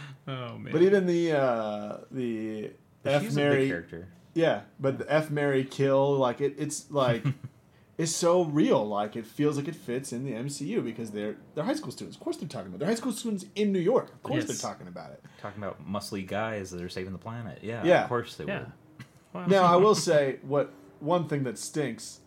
[0.28, 0.72] oh man.
[0.72, 2.70] But even the uh, the
[3.02, 4.08] But F she's a big Mary character.
[4.34, 7.24] Yeah, but the F Mary kill, like it, it's like
[7.98, 8.86] it's so real.
[8.86, 12.16] Like it feels like it fits in the MCU because they're they're high school students.
[12.16, 12.76] Of course they're talking about.
[12.76, 12.78] it.
[12.80, 14.10] They're high school students in New York.
[14.12, 14.60] Of course Yes.
[14.60, 15.22] they're talking about it.
[15.40, 17.58] Talking about muscly guys that are saving the planet.
[17.62, 18.02] Yeah, Yeah.
[18.04, 18.58] of course they yeah.
[18.60, 18.72] would.
[19.34, 22.20] Well, Now I will say what one thing that stinks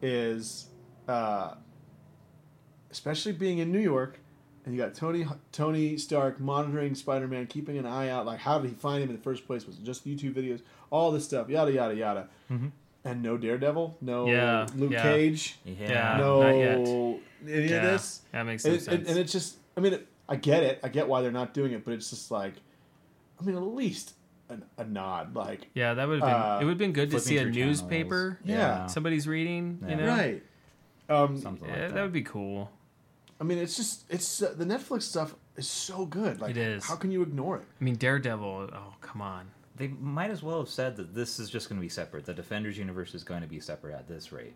[0.00, 0.68] is,
[1.06, 1.54] uh,
[2.90, 4.20] especially being in New York,
[4.66, 8.26] and you got Tony Tony Stark monitoring Spider Man, keeping an eye out.
[8.26, 9.66] Like how did he find him in the first place?
[9.66, 10.60] Was it just YouTube videos?
[10.90, 12.28] All this stuff, yada yada yada.
[12.50, 12.72] Mhm.
[13.04, 15.02] And no Daredevil, no Yeah, Luke yeah.
[15.02, 15.56] Cage.
[15.64, 16.16] Yeah.
[16.18, 16.78] no not yet.
[16.78, 18.22] any yeah, of this.
[18.32, 18.88] That makes And, sense.
[18.88, 20.80] and, and it's just, I mean, it, I get it.
[20.82, 22.54] I get why they're not doing it, but it's just like,
[23.40, 24.14] I mean, at least
[24.50, 26.40] a, a nod, like, yeah, that would have been.
[26.40, 28.40] uh, it would have been good to see a newspaper.
[28.44, 28.86] Yeah.
[28.86, 29.78] Somebody's reading.
[29.88, 30.08] You know.
[30.08, 30.42] right.
[31.08, 31.94] Um, Something Yeah, like that.
[31.94, 32.02] that.
[32.02, 32.72] would be cool.
[33.40, 36.40] I mean, it's just, it's uh, the Netflix stuff is so good.
[36.40, 36.84] Like, It is.
[36.86, 37.64] How can you ignore it?
[37.80, 38.70] I mean, Daredevil.
[38.72, 39.50] Oh, come on.
[39.76, 42.24] They might as well have said that this is just going to be separate.
[42.24, 44.54] The Defenders universe is going to be separate at this rate.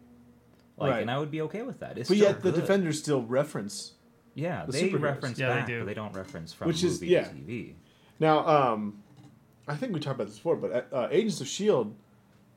[0.79, 1.03] Like, Right.
[1.03, 1.99] and I would be okay with that.
[1.99, 3.93] It's But still yet the defenders still reference.
[4.35, 5.01] yeah, the they superheroes.
[5.03, 5.81] reference Yeah, they do.
[5.81, 7.25] but they don't reference from Which is- movie yeah.
[7.25, 7.75] to TV.
[8.19, 9.03] Now, um,
[9.69, 11.95] I think we talked about this before, but uh, Agents of Shield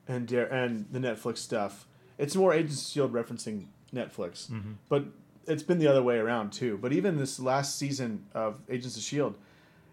[0.07, 1.85] and Dare and the Netflix stuff,
[2.17, 4.71] it's more Agents of Shield referencing Netflix, Mm-hmm.
[4.87, 5.03] but
[5.47, 6.77] it's been the other way around too.
[6.81, 9.37] But even this last season of Agents of Shield,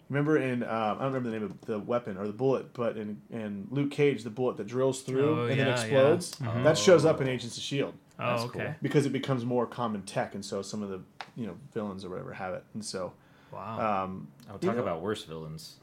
[0.09, 2.97] remember in um, I don't remember the name of the weapon or the bullet, but
[2.97, 6.49] in in Luke Cage, the bullet that drills through Oh, and then explodes, yeah.
[6.49, 6.65] Mhm.
[6.65, 8.59] that shows up in Agents of Shield Oh, That's okay.
[8.67, 8.75] cool.
[8.83, 11.01] because it becomes more common tech, and so some of the
[11.37, 13.13] you know villains or whatever have it, and so.
[13.53, 14.05] Wow.
[14.05, 15.77] Um, I would You talk know- about worse villains.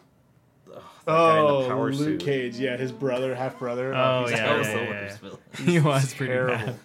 [0.75, 2.19] Ugh, that guy in Oh, the power Luke suit.
[2.21, 3.93] Cage, yeah, his brother, half brother.
[3.95, 5.65] Oh, he's yeah, yeah, yeah, yeah.
[5.65, 6.75] he was pretty terrible.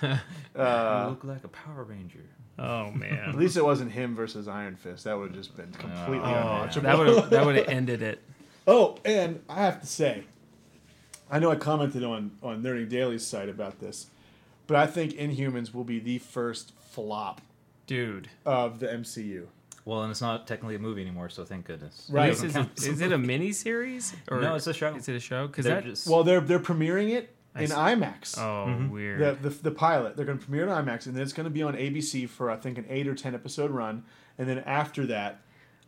[0.00, 0.20] bad.
[0.54, 2.20] you Uh, look like a Power Ranger.
[2.58, 3.12] oh man!
[3.30, 5.04] at least it wasn't him versus Iron Fist.
[5.04, 6.82] That would have just been completely Oh, Oh, unwatchable.
[6.82, 8.22] that would have that would have ended it.
[8.66, 10.22] Oh, and I have to say,
[11.30, 14.06] I know I commented on on Nerding Daily's site about this,
[14.68, 17.40] but I think Inhumans will be the first flop
[17.88, 18.28] Dude.
[18.46, 19.46] of the MCU.
[19.86, 22.08] Well, and it's not technically a movie anymore, so thank goodness.
[22.10, 22.30] Right.
[22.30, 24.94] This is, a, it a mini series or No, it's a show.
[24.94, 25.46] Is it a show?
[25.46, 25.84] Because They're that.
[25.84, 27.68] just Well, they're they're premiering it in.
[27.70, 28.38] IMAX.
[28.38, 28.90] oh, Mhm.
[28.90, 29.20] weird.
[29.42, 31.44] The, the the pilot they're going to premiere it on IMAX, and then it's going
[31.44, 34.04] to be on ABC for I think an eight or ten episode run,
[34.38, 35.42] and then after that,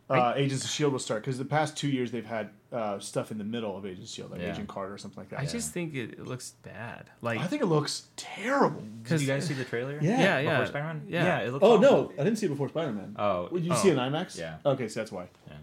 [0.09, 2.99] uh, I- Agents of Shield will start because the past two years they've had uh,
[2.99, 4.51] stuff in the middle of Agents of Shield, like Yeah.
[4.51, 5.39] Agent Carter or something like that.
[5.39, 7.09] I just think it, it looks bad.
[7.21, 8.83] Like, I think it looks terrible.
[9.03, 9.97] Did you guys see the trailer?
[10.01, 10.19] Yeah.
[10.19, 11.01] yeah, Before yeah, Spider-Man?
[11.07, 11.23] yeah.
[11.23, 11.81] Yeah, it looks Oh awful.
[11.81, 13.15] no, I didn't see it before Spider Man.
[13.17, 13.75] Oh, Would you oh.
[13.75, 14.37] see it in IMAX?
[14.37, 14.57] Yeah.
[14.65, 15.27] Okay, so that's why.
[15.47, 15.53] Yeah.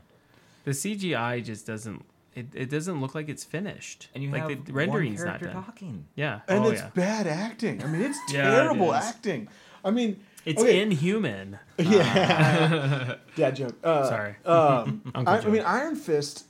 [0.64, 2.05] The CGI just doesn't.
[2.35, 4.09] It, it doesn't look like it's finished.
[4.14, 5.53] and you like have the rendering's one not done.
[5.53, 6.07] talking.
[6.17, 6.40] Yeah.
[6.49, 6.88] And oh it's yeah.
[6.95, 7.83] bad acting.
[7.83, 9.47] I mean, it's Yeah, it terrible acting.
[9.85, 11.59] I mean, It's okay, inhuman.
[11.79, 13.17] Yeah.
[13.37, 13.77] Dad joke.
[13.85, 14.35] Uh, Sorry.
[14.45, 16.47] Um, I, I mean, Iron Fist.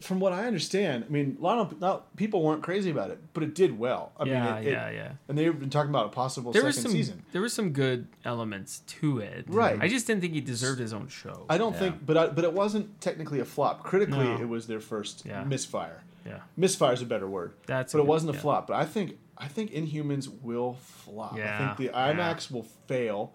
[0.00, 3.18] From what I understand, I mean, a lot of not, people weren't crazy about it,
[3.32, 4.12] but it did well.
[4.16, 5.12] I yeah, mean, it, yeah, it- yeah.
[5.28, 6.92] and they've been talking about a possible There second was some.
[6.92, 7.22] season.
[7.32, 9.46] There were some good elements to it.
[9.48, 9.76] Right.
[9.80, 11.46] I just didn't think he deserved his own show.
[11.50, 11.78] I don't Yeah.
[11.80, 13.82] think, but I, but it wasn't technically a flop.
[13.82, 14.40] Critically, No.
[14.40, 15.42] it was their first Yeah.
[15.44, 16.02] misfire.
[16.24, 16.40] yeah.
[16.56, 17.92] Misfire is a better word, That's.
[17.92, 18.40] but it good, wasn't a yeah.
[18.42, 18.66] flop.
[18.68, 21.36] But I think I think Inhumans will flop.
[21.38, 21.96] Yeah, I think the.
[21.96, 23.32] IMAX will fail,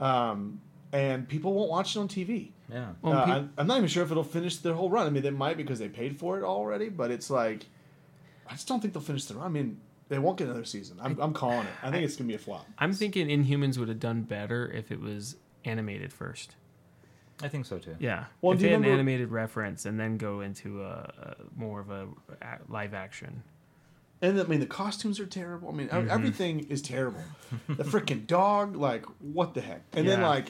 [0.00, 0.60] um,
[0.92, 2.50] and people won't watch it on TV.
[2.70, 2.90] Yeah.
[3.02, 5.06] Well, Uh, pe- I'm, I'm not even sure if it'll finish their whole run.
[5.06, 7.66] I mean, they might because they paid for it already, but it's like,
[8.48, 9.46] I just don't think they'll finish the run.
[9.46, 10.98] I mean, they won't get another season.
[11.00, 11.72] I'm, I'm calling it.
[11.82, 12.66] I think it's gonna be a flop.
[12.78, 16.56] I'm thinking Inhumans would have done better if it was animated first.
[17.42, 17.96] I think so too.
[17.98, 18.24] Yeah.
[18.42, 21.36] Well, if do they you had an animated reference and then go into a, a
[21.56, 22.06] more of a,
[22.42, 23.42] a live action.
[24.20, 25.68] And I mean, the costumes are terrible.
[25.70, 26.10] I mean, Mm-hmm.
[26.10, 27.22] everything is terrible.
[27.68, 29.82] the freaking dog, like, what the heck?
[29.94, 30.46] And then like,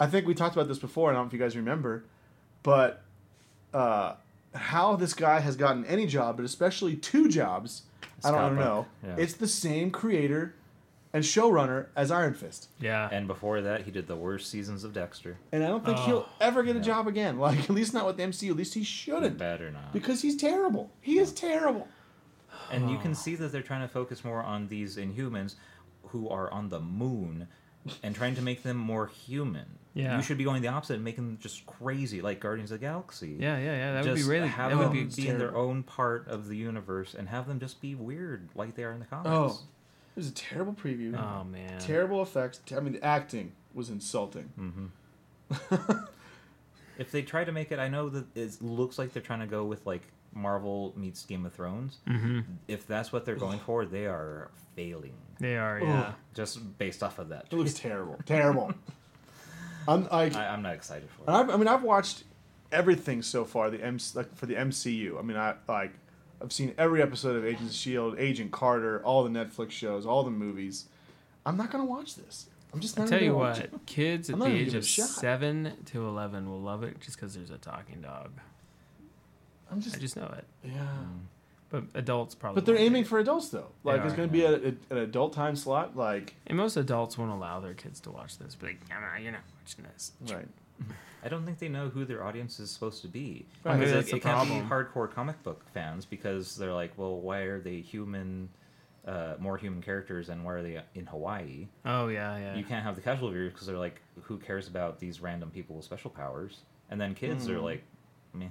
[0.00, 1.10] I think we talked about this before.
[1.10, 2.04] I don't know if you guys remember,
[2.62, 3.02] but
[3.72, 4.14] uh,
[4.54, 7.82] how this guy has gotten any job, but especially two jobs,
[8.24, 8.86] I don't, I don't Scott know.
[9.08, 9.16] Yeah.
[9.22, 10.54] It's the same creator
[11.12, 12.68] and showrunner as Iron Fist.
[12.80, 13.08] Yeah.
[13.12, 15.36] And before that, he did the worst seasons of Dexter.
[15.52, 16.84] And I don't think Oh, he'll ever get a yeah.
[16.84, 17.38] job again.
[17.44, 18.50] Like at least not with the MCU.
[18.50, 19.92] At least he shouldn't, Better not.
[19.92, 20.90] because he's terrible.
[21.00, 21.86] He is terrible.
[22.72, 25.54] And you can see that they're trying to focus more on these Inhumans
[26.08, 27.46] who are on the moon
[28.02, 29.78] and trying to make them more human.
[29.94, 30.16] Yeah.
[30.16, 32.86] You should be going the opposite and making them just crazy like Guardians of the
[32.86, 33.36] Galaxy.
[33.38, 33.92] yeah, yeah, yeah.
[33.92, 34.48] That would be really.
[34.48, 35.22] have That would them be.
[35.22, 38.74] Be in their own part of the universe and have them just be weird like
[38.74, 39.30] they are in the comics.
[39.30, 41.16] Oh, it was a terrible preview.
[41.16, 41.78] Oh man.
[41.78, 42.60] Terrible effects.
[42.76, 44.50] I mean, the acting was insulting.
[44.56, 44.86] hmm
[46.98, 49.46] if they try to make it, I know that it looks like they're trying to
[49.46, 50.02] go with like
[50.34, 51.98] Marvel meets Game of Thrones.
[52.08, 52.40] Mm-hmm.
[52.68, 55.78] If that's what they're going for, they are failing They are.
[55.78, 55.86] Ugh.
[55.86, 56.12] Yeah.
[56.34, 57.46] just based off of that.
[57.50, 58.18] It looks terrible.
[58.26, 58.72] terrible.
[59.88, 61.34] I'm like, I, I'm not excited for it.
[61.34, 62.24] I've, I mean, I've watched
[62.72, 63.70] everything so far.
[63.70, 65.18] The M like for the MCU.
[65.18, 65.92] I mean, I like,
[66.42, 70.24] I've seen every episode of Agents of Shield, Agent Carter, all the Netflix shows, all
[70.24, 70.86] the movies.
[71.46, 72.46] I'm not gonna watch this.
[72.72, 73.10] I'm just I not.
[73.10, 73.86] tell gonna you watch what, it.
[73.86, 77.58] kids at the age of seven to eleven will love it just because there's a
[77.58, 78.30] talking dog.
[79.70, 80.44] I'm just, I just know it.
[80.64, 80.86] yeah.
[81.70, 82.60] But adults probably.
[82.60, 83.66] But they're won't aiming take for adults though.
[83.84, 85.96] They Like it's are, gonna be at a, an adult time slot.
[85.96, 86.34] Like.
[86.46, 88.54] And most adults won't allow their kids to watch this.
[88.54, 90.12] But like, no, no, you're not watching this.
[90.30, 90.46] right.
[91.24, 93.46] I don't think they know who their audience is supposed to be.
[93.64, 93.72] Right.
[93.78, 95.08] Maybe Because that's it, the it can't be problem.
[95.08, 98.50] hardcore comic book fans because they're like, well, why are they human,
[99.06, 101.66] uh, more human characters, and why are they in Hawaii?
[101.86, 102.54] Oh yeah, yeah.
[102.56, 105.76] You can't have the casual viewers because they're like, who cares about these random people
[105.76, 106.58] with special powers?
[106.90, 107.62] And then kids are Mm.
[107.62, 107.82] like,
[108.34, 108.48] meh.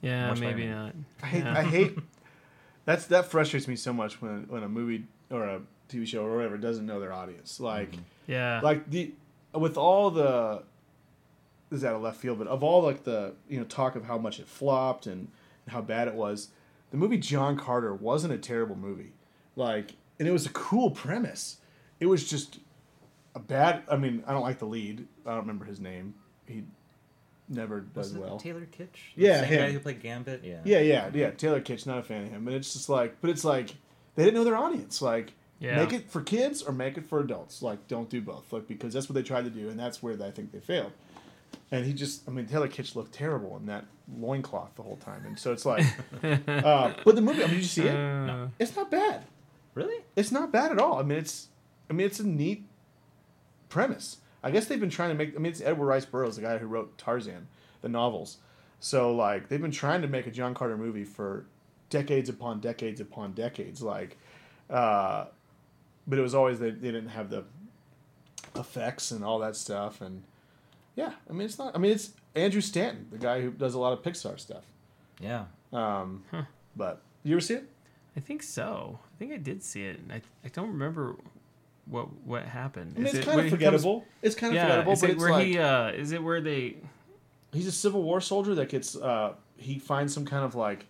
[0.00, 1.04] Yeah, more maybe Spider-Man.
[1.20, 1.24] not.
[1.24, 1.44] I hate.
[1.44, 1.58] Yeah.
[1.58, 1.98] I hate.
[2.84, 6.36] That's that frustrates me so much when when a movie or a TV show or
[6.36, 7.60] whatever doesn't know their audience.
[7.60, 8.02] Like mm-hmm.
[8.32, 8.60] Yeah.
[8.62, 9.12] like the
[9.54, 10.62] with all the
[11.70, 14.18] is out of left field, but of all like the you know talk of how
[14.18, 15.28] much it flopped and,
[15.66, 16.48] and how bad it was,
[16.90, 19.12] the movie John Carter wasn't a terrible movie.
[19.56, 21.58] Like and it was a cool premise.
[21.98, 22.58] it was just
[23.34, 23.82] a bad.
[23.90, 25.06] I mean, I don't like the lead.
[25.26, 26.14] I don't remember his name.
[26.46, 26.64] He
[27.50, 28.38] never does Was it well.
[28.38, 28.96] Taylor Kitsch?
[29.16, 29.58] Yeah, same him.
[29.66, 30.42] guy who played Gambit.
[30.44, 31.30] Yeah, Yeah, yeah, yeah.
[31.32, 33.70] Taylor Kitsch, not a fan of him, but it's just like, but it's like
[34.14, 35.02] they didn't know their audience.
[35.02, 35.76] Like, Yeah.
[35.76, 37.60] make it for kids or make it for adults.
[37.62, 38.52] Like, don't do both.
[38.52, 40.92] Like, because that's what they tried to do, and that's where I think they failed.
[41.72, 43.84] And he just, I mean, Taylor Kitsch looked terrible in that
[44.18, 45.84] loincloth the whole time, and so it's like,
[46.22, 47.94] uh, but the movie, I mean, did you see it?
[47.94, 49.24] Uh, It's not bad.
[49.74, 50.02] Really?
[50.16, 50.98] It's not bad at all.
[50.98, 51.48] I mean, it's,
[51.88, 52.64] I mean, it's a neat
[53.68, 54.16] premise.
[54.42, 55.34] I guess they've been trying to make.
[55.34, 57.46] I mean, it's Edgar Rice Burroughs, the guy who wrote Tarzan,
[57.82, 58.38] the novels.
[58.80, 61.46] So like, they've been trying to make a John Carter movie for
[61.90, 63.82] decades upon decades upon decades.
[63.82, 64.16] Like,
[64.70, 65.26] uh,
[66.06, 67.44] but it was always they, they didn't have the
[68.56, 70.00] effects and all that stuff.
[70.00, 70.22] And
[70.96, 71.74] yeah, I mean, it's not.
[71.74, 74.64] I mean, it's Andrew Stanton, the guy who does a lot of Pixar stuff.
[75.20, 75.44] Yeah.
[75.72, 76.44] Um, Huh.
[76.76, 77.68] But you ever see it?
[78.16, 78.98] I think so.
[79.14, 80.00] I think I did see it.
[80.10, 81.16] I I don't remember
[81.90, 82.92] what what happened.
[82.96, 84.04] I mean, Is it's it kind of he comes- forgettable.
[84.22, 85.58] it's kind of yeah, forgettable, is but it it's where like he?
[85.58, 86.76] Uh, is it where they?
[87.52, 90.86] he's a Civil War soldier that gets uh, he finds some kind of like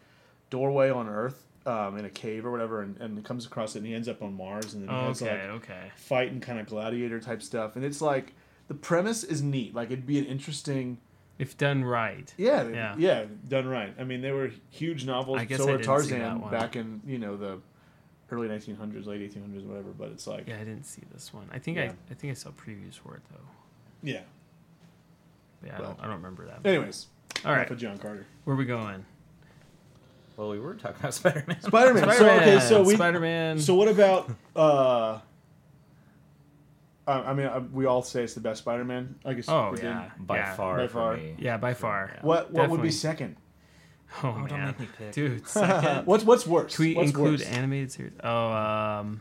[0.51, 3.87] doorway on Earth um, in a cave or whatever, and, and comes across it, and
[3.87, 5.93] he ends up on Mars, and then he Oh, has okay, like okay.
[5.97, 8.35] fighting kind of gladiator type stuff, and it's like
[8.69, 9.75] the premise is neat.
[9.75, 10.99] Like it'd be an interesting.
[11.39, 12.33] If done right.
[12.37, 12.95] Yeah, Yeah.
[12.99, 13.95] yeah, done right.
[13.99, 15.39] I mean, they were huge novels.
[15.41, 17.61] I guess so I were didn't see that Tarzan back in you know the
[18.31, 19.91] early 1900s, late 1800s, whatever.
[19.97, 21.49] But it's like, Yeah, I didn't see this one.
[21.53, 21.85] I think Yeah.
[21.85, 23.39] I I think I saw previews for it though.
[24.03, 24.21] yeah.
[25.65, 25.91] Yeah, I Well.
[25.91, 26.67] don't I don't remember that.
[26.67, 27.07] Anyways,
[27.45, 28.27] All right, enough of John Carter.
[28.45, 29.05] where are we going?
[30.37, 31.61] Well, we were talking about Spider Man.
[31.61, 32.11] Spider Man.
[32.17, 33.59] So okay, so we Spider Man.
[33.59, 34.31] So what about?
[34.57, 35.19] uh
[37.07, 39.17] I I mean, uh, we all say it's the best Spider-Man.
[39.25, 39.49] I guess.
[39.49, 39.85] Oh we did.
[39.85, 40.55] yeah, by yeah.
[40.55, 40.77] far.
[40.79, 41.19] By far.
[41.39, 42.13] Yeah, by far.
[42.15, 42.21] Yeah.
[42.23, 43.37] What What would be second?
[44.23, 45.13] Oh, Oh, don't man, make me pick.
[45.13, 45.47] dude.
[45.49, 46.07] Second.
[46.07, 46.75] what's What's worse?
[46.77, 47.49] Can we what's include worse?
[47.49, 48.13] animated series?
[48.23, 49.21] Oh, um,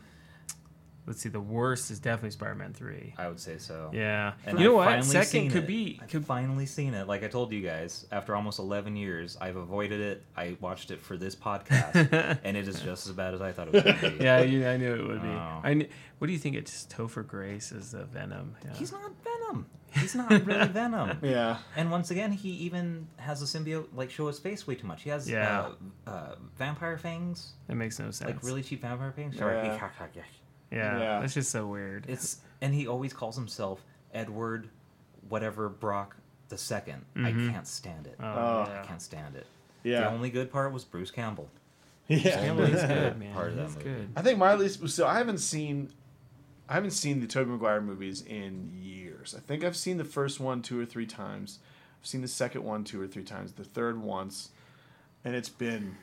[1.06, 1.28] let's see.
[1.28, 3.14] The worst is definitely Spider-Man Three.
[3.18, 3.90] I would say so.
[3.92, 4.32] Yeah.
[4.46, 5.04] And you know I've what?
[5.04, 5.66] Second could it.
[5.66, 5.98] be.
[6.02, 7.06] I've Could, finally seen it.
[7.08, 10.24] Like I told you guys, after almost 11 years, I've avoided it.
[10.36, 13.68] I watched it for this podcast, and it is just as bad as I thought
[13.68, 14.16] it was going to be.
[14.24, 15.28] yeah, you, I knew it would be.
[15.28, 15.60] Oh.
[15.62, 15.88] I kn-
[16.18, 16.56] what do you think?
[16.56, 18.56] It's Topher Grace as the Venom.
[18.64, 18.74] Yeah.
[18.74, 19.66] He's not Venom.
[19.94, 21.18] He's not really Venom.
[21.22, 21.58] Yeah.
[21.76, 25.02] And once again, he even has a symbiote like show his face way too much.
[25.02, 25.70] He has Yeah.
[26.06, 28.22] uh, uh, vampire fangs, It makes no sense.
[28.30, 29.36] like really cheap vampire fangs.
[29.36, 30.24] Yeah.
[30.70, 31.20] Yeah, Yeah.
[31.20, 32.04] That's just so weird.
[32.08, 33.84] It's and he always calls himself
[34.14, 34.68] Edward,
[35.28, 36.16] whatever Brock
[36.48, 37.52] the 2nd I Mhm.
[37.52, 38.16] can't stand it.
[38.20, 38.80] oh, Oh.
[38.80, 39.46] I can't stand it.
[39.82, 40.00] Yeah.
[40.02, 41.48] The only good part was Bruce Campbell.
[42.08, 42.18] yeah.
[42.40, 43.32] Campbell's good, man.
[43.34, 43.88] Part of that He's movie.
[43.90, 44.08] good.
[44.16, 44.88] I think my least.
[44.90, 45.92] So I haven't seen.
[46.68, 49.09] I haven't seen the Tobey Maguire movies in years.
[49.36, 51.58] I think I've seen the first one two or three times.
[52.00, 53.52] I've seen the second one two or three times.
[53.52, 54.50] The third once,
[55.24, 55.96] and it's been.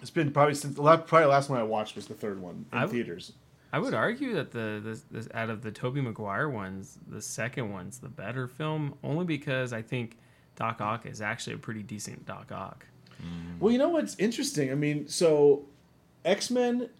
[0.00, 2.40] It's been probably since the la- probably the last one I watched was the third
[2.40, 3.32] one in I w- theaters.
[3.72, 7.72] I would argue that the, the, the out of the Tobey Maguire ones, the second
[7.72, 10.16] one's the better film, only because I think
[10.54, 12.86] Doc Ock is actually a pretty decent Doc Ock.
[13.58, 14.70] Well, you know what's interesting?
[14.70, 15.64] I mean, so
[16.24, 16.90] X Men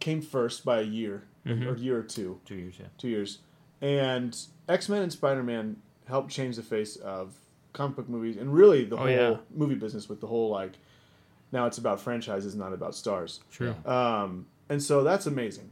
[0.00, 1.66] came first by a year Mhm.
[1.66, 2.86] or a year or two, Two years, yeah.
[2.98, 3.38] two years,
[3.84, 4.36] and
[4.68, 5.76] X Men and Spider Man
[6.06, 7.34] helped change the face of
[7.74, 9.36] comic book movies and really the Oh, whole yeah.
[9.54, 10.72] movie business with the whole like
[11.52, 13.40] now it's about franchises, not about stars.
[13.52, 13.74] True.
[13.86, 15.70] Um, and so that's amazing.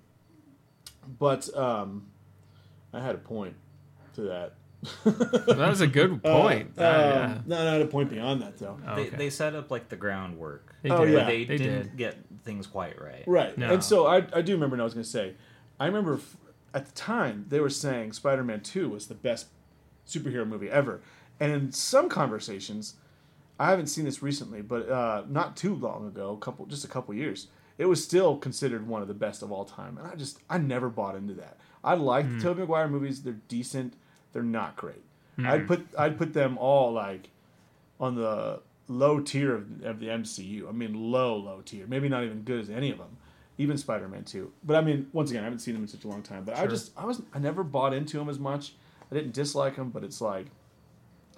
[1.19, 2.07] But um,
[2.93, 3.55] I had a point
[4.15, 4.53] to that.
[5.05, 6.73] that was a good point.
[6.77, 7.39] Uh, Uh, um, yeah.
[7.47, 8.79] No, not a point beyond that though.
[8.87, 9.17] Oh, They, okay.
[9.17, 11.15] they set up like the groundwork, They Oh, did.
[11.15, 11.19] yeah.
[11.21, 11.97] but they, They didn't did.
[11.97, 13.23] get things quite right.
[13.27, 13.57] Right.
[13.57, 13.73] No.
[13.73, 15.35] And so I, I do remember what I was going to say.
[15.81, 16.37] I remember f-
[16.75, 19.47] at the time they were saying Spider Man 2 was the best
[20.07, 21.01] superhero movie ever.
[21.41, 22.95] And in some conversations,
[23.59, 26.89] I haven't seen this recently, but uh, not too long ago, a couple just a
[26.89, 27.49] couple years,
[27.79, 29.99] it was still considered one of the best of all time.
[29.99, 31.59] And I just, I never bought into that.
[31.85, 32.39] I like Hmm.
[32.39, 33.23] the Tobey Maguire movies.
[33.23, 33.95] They're decent.
[34.33, 35.03] They're not great.
[35.39, 37.31] I'd put I'd put them all like
[37.99, 40.69] on the low tier of, of the MCU.
[40.69, 41.87] I mean, low, low tier.
[41.87, 43.17] Maybe not even good as any of them.
[43.59, 44.53] Even Spider Man Two.
[44.65, 46.45] But I mean, once again, I haven't seen them in such a long time.
[46.45, 48.75] But I just I was I never bought into them as much.
[49.11, 50.47] I didn't dislike them, but it's like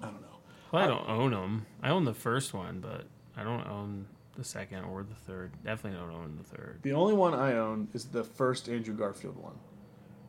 [0.01, 0.29] I don't know.
[0.73, 1.67] Well, I don't own them.
[1.83, 3.05] I own the first one, but
[3.37, 4.07] I don't own
[4.37, 5.53] the second or the third.
[5.65, 6.81] Definitely don't own the third.
[6.83, 9.55] The only one I own is the first Andrew Garfield one.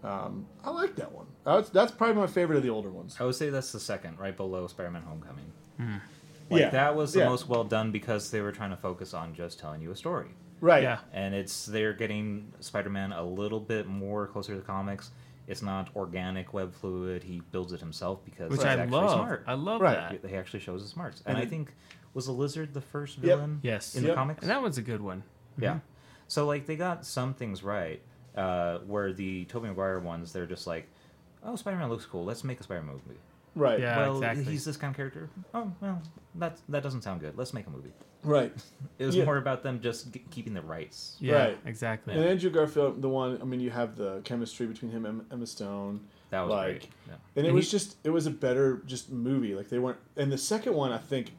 [0.03, 1.25] Um, I like that one.
[1.45, 3.17] That's, that's probably my favorite of the older ones.
[3.19, 5.51] I would say that's the second, right below Spider-Man: Homecoming.
[5.77, 5.95] Hmm.
[6.51, 6.69] Like Yeah.
[6.69, 7.29] that was the Yeah.
[7.29, 10.27] most well done because they were trying to focus on just telling you a story,
[10.61, 10.83] Right.
[10.83, 10.99] Yeah.
[11.13, 15.11] and it's they're getting Spider-Man a little bit more closer to the comics.
[15.47, 17.23] It's not organic web fluid.
[17.23, 19.11] He builds it himself because Which he's I actually love.
[19.11, 19.43] smart.
[19.45, 20.21] I love Right.
[20.21, 20.29] that.
[20.29, 21.73] He actually shows his smarts, and, And I think
[22.15, 23.23] was the lizard the first Yep.
[23.25, 23.95] villain Yes.
[23.95, 24.11] in Yep.
[24.11, 24.41] the comics.
[24.41, 25.23] And that one's a good one.
[25.57, 25.79] Yeah.
[26.27, 28.01] So like they got some things right,
[28.35, 30.89] Uh, where the Tobey Maguire ones, they're just like,
[31.43, 32.25] oh, Spider-Man looks cool.
[32.25, 33.19] Let's make a Spider-Man movie.
[33.55, 33.79] Right.
[33.79, 33.97] Yeah.
[33.97, 34.43] well, exactly.
[34.45, 35.29] he's this kind of character.
[35.53, 36.01] Oh, well,
[36.35, 37.37] that that doesn't sound good.
[37.37, 37.91] Let's make a movie.
[38.23, 38.53] Right.
[38.99, 39.25] It was Yeah.
[39.25, 41.15] more about them just g- keeping the rights.
[41.19, 41.57] Yeah, Right.
[41.65, 42.13] exactly.
[42.13, 45.45] And Andrew Garfield, the one, I mean, you have the chemistry between him and Emma
[45.45, 45.99] Stone.
[46.31, 46.89] That was Like, great.
[47.07, 47.13] Yeah.
[47.35, 49.53] And it And was he- just, it was a better just movie.
[49.55, 51.33] Like they weren't, and the second one, I think,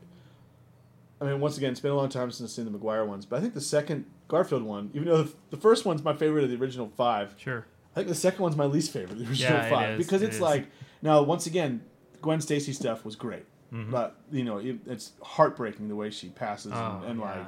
[1.20, 3.24] I mean, once again, it's been a long time since I've seen the Maguire ones,
[3.26, 6.44] but I think the second Garfield one, even though the, the first one's my favorite
[6.44, 7.64] of the original five, Sure.
[7.92, 10.20] I think the second one's my least favorite of the original Yeah, five is, because
[10.22, 10.42] it it's is.
[10.42, 10.66] like
[11.00, 11.80] now once again,
[12.22, 13.90] Gwen Stacy stuff was great, Mm-hmm.
[13.90, 17.26] but you know it, it's heartbreaking the way she passes Oh, and, and yeah.
[17.26, 17.46] like,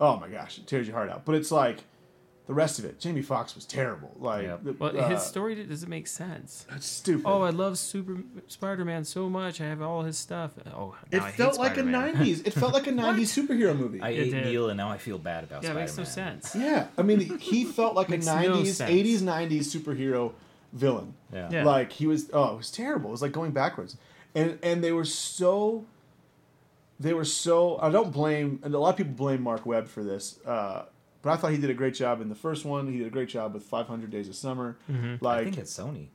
[0.00, 1.24] oh my gosh, it tears your heart out.
[1.24, 1.78] But it's like
[2.46, 4.10] the rest of it, Jamie Foxx was terrible.
[4.18, 4.64] Like, Yep.
[4.64, 6.64] the- Well, uh, his story doesn't make sense.
[6.70, 7.24] That's stupid.
[7.28, 9.60] Oh, I love Super Spider-Man so much.
[9.60, 10.52] I have all his stuff.
[10.74, 12.14] Oh, it now I hate felt like a Spider-Man.
[12.14, 12.46] '90s.
[12.46, 14.00] It felt like a '90s superhero movie.
[14.00, 14.44] I It ate did.
[14.46, 15.84] Neil, and now I feel bad about Yeah, Spider-Man.
[15.84, 16.54] makes no sense.
[16.56, 20.32] yeah, I mean, he felt like a Makes no '90s, '80s, '90s superhero
[20.72, 21.14] villain.
[21.32, 21.48] Yeah.
[21.50, 21.64] Yeah.
[21.64, 23.10] Like he was, oh, it was terrible.
[23.10, 23.96] It was like going backwards,
[24.34, 25.84] and and they were so.
[27.00, 27.78] They were so.
[27.80, 30.86] I don't blame, and a lot of people blame Marc Webb for this, uh,
[31.22, 32.90] but I thought he did a great job in the first one.
[32.90, 34.76] He did a great job with 500 Days of Summer.
[34.90, 35.14] Mhm.
[35.14, 36.08] I Like, think it's Sony.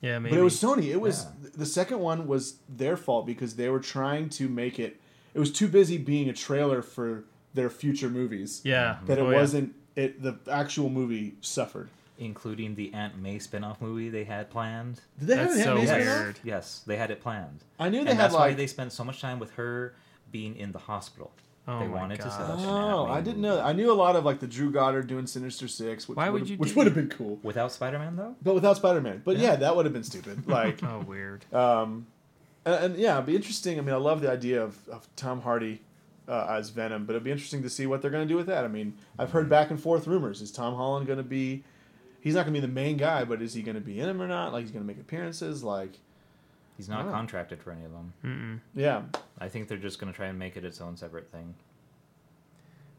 [0.00, 0.34] Yeah, maybe.
[0.36, 0.84] but it was Sony.
[0.86, 1.50] It was Yeah.
[1.56, 5.00] the second one was their fault because they were trying to make it.
[5.34, 7.24] It was too busy being a trailer for
[7.54, 8.98] their future movies yeah.
[9.06, 9.74] that it Oh, wasn't.
[9.96, 11.88] It the actual movie suffered.
[12.20, 15.00] Including the Aunt May spin-off movie they had planned.
[15.18, 15.90] Did they That's have an so Aunt May yes.
[16.04, 16.22] spin-off?
[16.24, 16.38] weird.
[16.44, 17.64] Yes, they had it planned.
[17.78, 19.94] I knew they and had that's why they spent so much time with her
[20.30, 21.32] being in the hospital.
[21.68, 22.60] Oh they my wanted to set up gosh.
[22.62, 23.56] an Oh, Aunt May I didn't know.
[23.56, 23.64] That.
[23.66, 26.08] I knew a lot of like the Drew Goddard doing Sinister Six.
[26.08, 28.34] Which Why would would've- you Which do- would have been cool, Without Spider-Man though?
[28.42, 29.22] but without Spider Man.
[29.24, 29.50] But yeah.
[29.50, 29.56] Yeah.
[29.56, 30.46] that would have been stupid.
[30.48, 31.44] Like, Oh, weird.
[31.54, 32.06] um,
[32.64, 33.78] and, and yeah, it'd be interesting.
[33.78, 35.80] I mean, I love the idea of, of Tom Hardy
[36.28, 38.46] uh, as Venom, but it'd be interesting to see what they're going to do with
[38.46, 38.64] that.
[38.64, 40.40] I mean, I've heard back and forth rumors.
[40.40, 41.62] Is Tom Holland going to be?
[42.20, 44.08] He's not going to be the main guy, but is he going to be in
[44.08, 44.52] him or not?
[44.52, 45.62] Like, he's going to make appearances.
[45.64, 45.92] Like,
[46.76, 48.12] He's not contracted for any of them.
[48.24, 48.60] Mm-mm.
[48.74, 49.02] yeah,
[49.38, 51.54] I think they're just going to try and make it its own separate thing.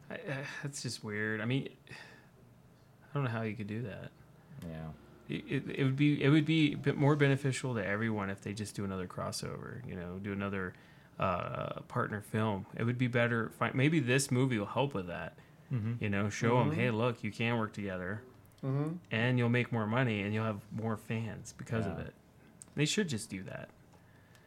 [0.10, 0.18] I, uh,
[0.62, 1.42] that's just weird.
[1.42, 4.12] I mean, I don't know how you could do that.
[4.64, 4.88] Yeah.
[5.30, 8.42] It, it, it would be it would be a bit more beneficial to everyone if
[8.42, 9.88] they just do another crossover.
[9.88, 10.74] You know, do another
[11.20, 12.66] uh, partner film.
[12.78, 13.50] It would be better.
[13.58, 15.38] Fi- Maybe this movie will help with that.
[15.74, 16.04] Mm-hmm.
[16.04, 16.76] You know, show them, Mhm.
[16.76, 18.22] hey, look, you can work together,
[18.64, 18.94] mm-hmm.
[19.12, 22.14] and you'll make more money, and you'll have more fans because of it.
[22.76, 23.70] They should just do that.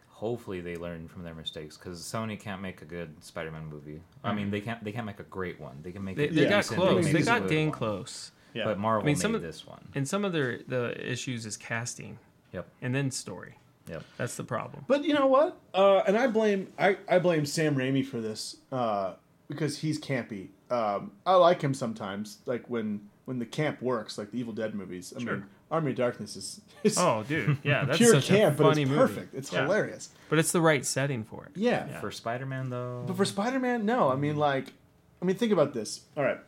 [0.09, 4.01] Hopefully they learn from their mistakes because Sony can't make a good Spider-Man movie.
[4.23, 4.83] I mean, they can't.
[4.83, 5.81] They can't make a great one.
[5.83, 6.17] They can make.
[6.17, 7.05] They, a they got close.
[7.05, 8.31] make They got good dang close.
[8.55, 8.65] yeah.
[8.65, 9.87] But Marvel I mean, made some of- this one.
[9.95, 12.19] And some of their the issues is casting.
[12.53, 12.69] Yep.
[12.81, 13.59] And then story.
[13.89, 14.05] Yep.
[14.17, 14.85] That's the problem.
[14.89, 15.59] But you know what?
[15.75, 19.15] Uh, and I blame I, I blame Sam Raimi for this uh,
[19.49, 20.49] because he's campy.
[20.71, 24.75] Um, I like him sometimes, like when when the camp works, like the Evil Dead
[24.75, 25.13] movies.
[25.17, 25.33] I Sure.
[25.37, 28.69] mean, Army of Darkness is, is Oh, dude, yeah, that's pure such camp, a but
[28.71, 29.01] funny it's movie.
[29.15, 29.35] perfect.
[29.35, 29.63] It's Yeah.
[29.63, 30.11] hilarious.
[30.29, 31.53] But it's the right setting for it.
[31.57, 31.87] Yeah.
[31.89, 32.01] Yeah.
[32.01, 33.05] For Spider-Man though.
[33.07, 34.11] But for Spider Man, no.
[34.11, 34.73] I mean, like,
[35.23, 36.03] I mean, think about this.
[36.17, 36.39] All right.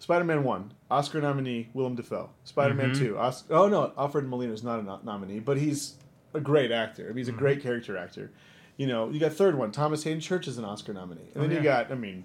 [0.00, 2.30] Spider Man 1, Oscar nominee, Willem Dafoe.
[2.44, 2.98] Spider Man Mhm.
[2.98, 5.96] 2, Os- oh no, Alfred Molina is not a no- nominee, but he's
[6.34, 7.04] a great actor.
[7.04, 8.30] I mean, he's a great character actor.
[8.76, 11.30] You know, you got third one, Thomas Haden Church is an Oscar nominee.
[11.34, 12.24] And Oh, then you got, I mean,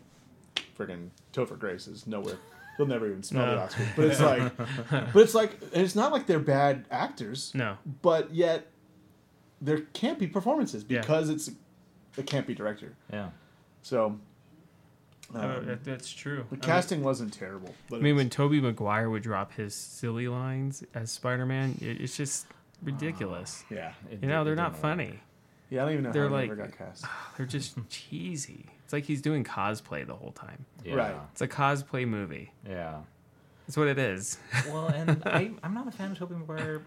[0.78, 2.38] friggin' Topher Grace is nowhere.
[2.78, 3.62] He'll never even smell the No.
[3.62, 3.84] Oscar.
[3.96, 4.58] But it's like,
[5.14, 7.78] but it's like, and it's not like they're bad actors, No.
[8.02, 8.68] but yet
[9.62, 11.02] there can't be performances Yeah.
[11.02, 11.50] because it's
[12.18, 12.96] a campy director.
[13.12, 13.30] yeah.
[13.84, 14.20] So,
[15.34, 16.38] Uh, um, that- that's true.
[16.38, 17.74] the I mean- casting wasn't terrible.
[17.90, 21.78] But I mean, was- when Tobey Maguire would drop his silly lines as Spider Man,
[21.82, 22.48] it, it's just
[22.82, 23.64] ridiculous.
[23.70, 24.82] yeah, It You know, did- they're it not didn't work.
[24.82, 25.20] funny.
[25.70, 27.06] yeah, I don't even know They're how like- he ever got cast.
[27.38, 28.66] They're just cheesy.
[28.94, 30.66] It's like he's doing cosplay the whole time.
[30.86, 30.94] Yeah.
[30.94, 31.16] Right.
[31.32, 32.52] It's a cosplay movie.
[32.70, 33.00] Yeah.
[33.66, 34.38] That's what it is.
[34.68, 36.84] Well, and I, I'm not a fan of Tobey Maguire,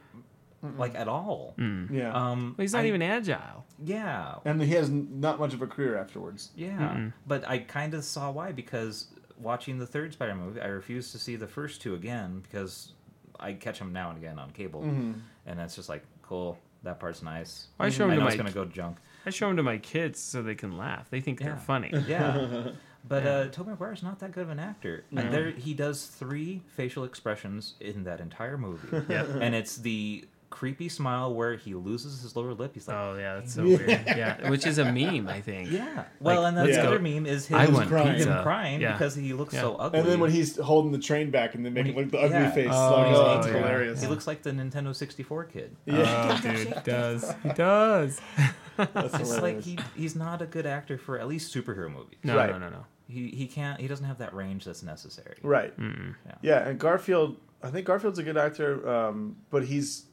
[0.79, 1.55] like at all.
[1.59, 1.91] Mm.
[1.91, 3.65] Yeah, Um, Well, he's not I- even agile.
[3.85, 4.37] Yeah.
[4.45, 6.51] and he has not much of a career afterwards.
[6.55, 7.13] Yeah, Mm-mm.
[7.27, 9.09] but I kind of saw why because
[9.41, 12.93] watching the third Spider movie, I refused to see the first two again because
[13.41, 15.13] I catch them now and again on cable, Mm-hmm.
[15.47, 16.57] and it's just like cool.
[16.85, 17.67] That part's nice.
[17.81, 18.99] I show I them know to it's my gonna go junk.
[19.27, 21.11] I show them to my kids so they can laugh.
[21.11, 21.47] They think Yeah.
[21.47, 21.91] they're funny.
[22.09, 22.71] Yeah,
[23.09, 23.31] but Yeah.
[23.31, 25.05] uh, Tobey Maguire's not that good of an actor.
[25.11, 25.23] No.
[25.23, 29.25] And there, he does three facial expressions in that entire movie, Yeah.
[29.41, 32.71] and it's the creepy smile where he loses his lower lip.
[32.75, 33.91] He's like, Oh yeah, that's so weird.
[33.91, 35.71] Yeah, which is a meme, I think.
[35.71, 36.05] yeah.
[36.21, 38.15] Well, and then let's the go- other meme is him, I want crying.
[38.15, 38.33] pizza.
[38.33, 38.93] him crying Yeah.
[38.93, 39.63] because he looks Yeah.
[39.63, 39.99] so ugly.
[40.01, 42.25] And then when he's holding the train back and then making When like he- the
[42.25, 42.51] ugly yeah.
[42.53, 43.53] face, Oh, like oh, that's yeah.
[43.55, 44.01] hilarious.
[44.01, 45.77] He looks like the Nintendo 64 kid.
[45.85, 46.41] Yeah.
[46.43, 47.35] Oh, dude, he does.
[47.43, 48.21] He does.
[48.77, 52.19] That's It's like he he's not a good actor for at least superhero movies.
[52.25, 52.51] No, Right.
[52.51, 52.85] no, no, no.
[53.09, 55.37] He he can't he doesn't have that range that's necessary.
[55.43, 55.79] right.
[55.79, 56.15] Mm-mm.
[56.43, 60.07] Yeah, and Garfield, I think Garfield's a good actor, um, but he's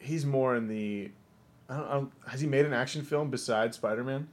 [0.00, 1.10] he's more in the.
[1.68, 4.28] I don't, I don't, has he made an action film besides Spider Man?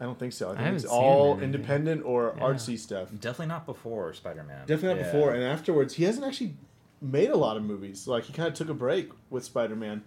[0.00, 0.46] I don't think so.
[0.48, 1.54] I think haven't it's all him in anything.
[1.60, 2.42] independent or Yeah.
[2.44, 3.08] artsy stuff.
[3.12, 4.60] Definitely not before Spider Man.
[4.66, 6.54] Definitely not before, and afterwards, he hasn't actually
[7.02, 8.06] made a lot of movies.
[8.08, 10.02] Like he kind of took a break with Spider Man,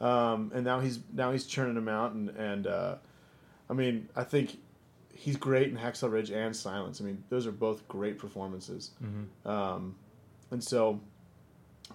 [0.00, 2.12] um, and now he's now he's churning them out.
[2.12, 2.96] And and uh,
[3.68, 4.58] I mean, I think
[5.12, 7.00] he's great in Hacksaw Ridge and Silence.
[7.00, 8.90] I mean, those are both great performances.
[9.48, 9.94] Um,
[10.50, 11.00] and so,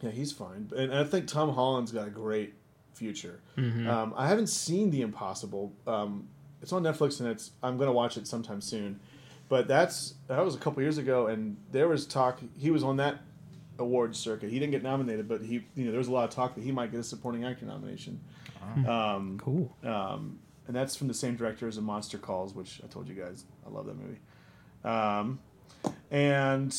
[0.01, 0.69] yeah, he's fine.
[0.75, 2.53] And I think Tom Holland's got a great
[2.93, 3.39] future.
[3.87, 5.71] Um, I haven't seen The Impossible.
[5.85, 6.27] Um,
[6.61, 8.99] it's on Netflix, and it's I'm gonna watch it sometime soon.
[9.47, 12.39] But that's that was a couple years ago, and there was talk.
[12.57, 13.19] He was on that
[13.79, 14.49] awards circuit.
[14.51, 16.63] He didn't get nominated, but he you know there was a lot of talk that
[16.63, 18.19] he might get a supporting actor nomination.
[18.87, 19.75] Um, Cool.
[19.83, 23.15] um, and that's from the same director as A Monster Calls, which I told you
[23.15, 24.19] guys I love that movie.
[24.83, 25.39] Um,
[26.11, 26.75] and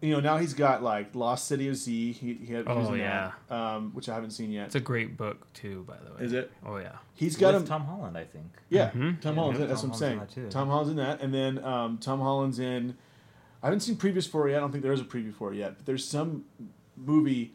[0.00, 2.12] you know now he's got like Lost City of Z.
[2.12, 3.32] He, he had, Oh, in yeah.
[3.48, 4.66] that, um, which I haven't seen yet.
[4.66, 6.20] It's a great book too, by the way.
[6.24, 6.50] Is it?
[6.64, 6.92] Oh yeah.
[7.14, 7.68] He's got With him.
[7.68, 8.46] Tom Holland, I think.
[8.68, 9.20] Yeah, Mhm.
[9.20, 9.66] Tom Yeah, Holland's in.
[9.66, 10.44] Tom That's what I'm Holland's saying.
[10.44, 10.50] that.
[10.50, 12.96] Tom Holland's in that, and then um, Tom Holland's in.
[13.66, 14.58] I haven't seen previews for it yet.
[14.58, 15.76] I don't think there is a preview for it yet.
[15.76, 16.44] But there's some
[16.96, 17.52] movie,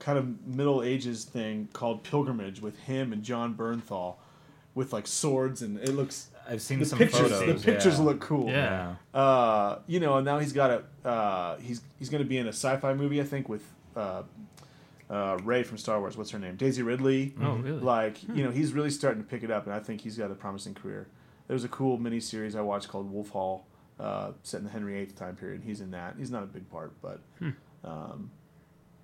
[0.00, 4.16] kind of Middle Ages thing called Pilgrimage with him and Jon Bernthal,
[4.74, 6.30] with like swords, and it looks.
[6.50, 7.62] I've seen The some pictures, photos.
[7.62, 8.04] the pictures yeah.
[8.04, 8.50] look cool.
[8.50, 8.96] Yeah.
[9.14, 10.70] Uh, you know, and now he's got
[11.04, 11.08] a.
[11.08, 13.62] Uh, he's he's going to be in a sci-fi movie, I think, with
[13.94, 14.24] uh,
[15.08, 16.16] uh, Rey from Star Wars.
[16.16, 16.56] What's her name?
[16.56, 17.34] Daisy Ridley.
[17.40, 17.78] Oh really?
[17.78, 20.32] Like, you know, he's really starting to pick it up, and I think he's got
[20.32, 21.06] a promising career.
[21.46, 23.64] There was a cool mini series I watched called Wolf Hall,
[24.00, 25.62] uh, set in the Henry VIII time period.
[25.64, 26.14] He's in that.
[26.18, 27.20] He's not a big part, but
[27.84, 28.30] um,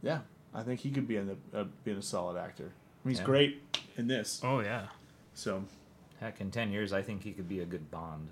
[0.03, 0.21] yeah,
[0.55, 2.65] I think he could be in the, uh, being a solid actor.
[3.05, 3.25] I mean, he's Yeah.
[3.27, 4.41] great in this.
[4.45, 4.87] oh yeah.
[5.35, 5.65] So,
[6.21, 8.29] Heck, in ten years, I think he could be a good Bond.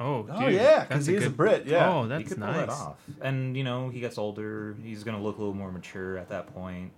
[0.00, 1.66] Oh, oh yeah, because he's a good- Brit.
[1.66, 2.56] Yeah, Oh, that's he could nice.
[2.56, 2.96] pull that off.
[3.20, 4.74] And you know, he gets older.
[4.82, 6.92] He's gonna look a little more mature at that point.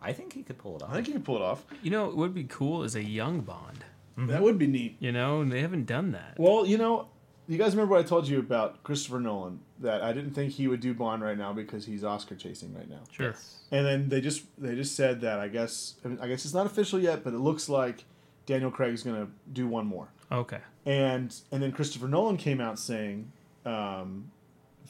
[0.00, 0.90] I think he could pull it off.
[0.90, 1.64] I think he could pull it off.
[1.82, 3.84] You know, what would be cool is a young Bond.
[4.16, 4.96] That would be neat.
[5.00, 6.34] You know, and they haven't done that.
[6.38, 7.08] Well, you know,
[7.48, 10.68] you guys remember what I told you about Christopher Nolan that I didn't think he
[10.68, 13.00] would do Bond right now because he's Oscar chasing right now.
[13.10, 13.34] Sure.
[13.70, 16.54] And then they just they just said that I guess I, mean, I guess it's
[16.54, 18.04] not official yet, but it looks like
[18.44, 20.08] Daniel Craig is going to do one more.
[20.30, 20.58] Okay.
[20.84, 23.32] And and then Christopher Nolan came out saying
[23.64, 24.30] um,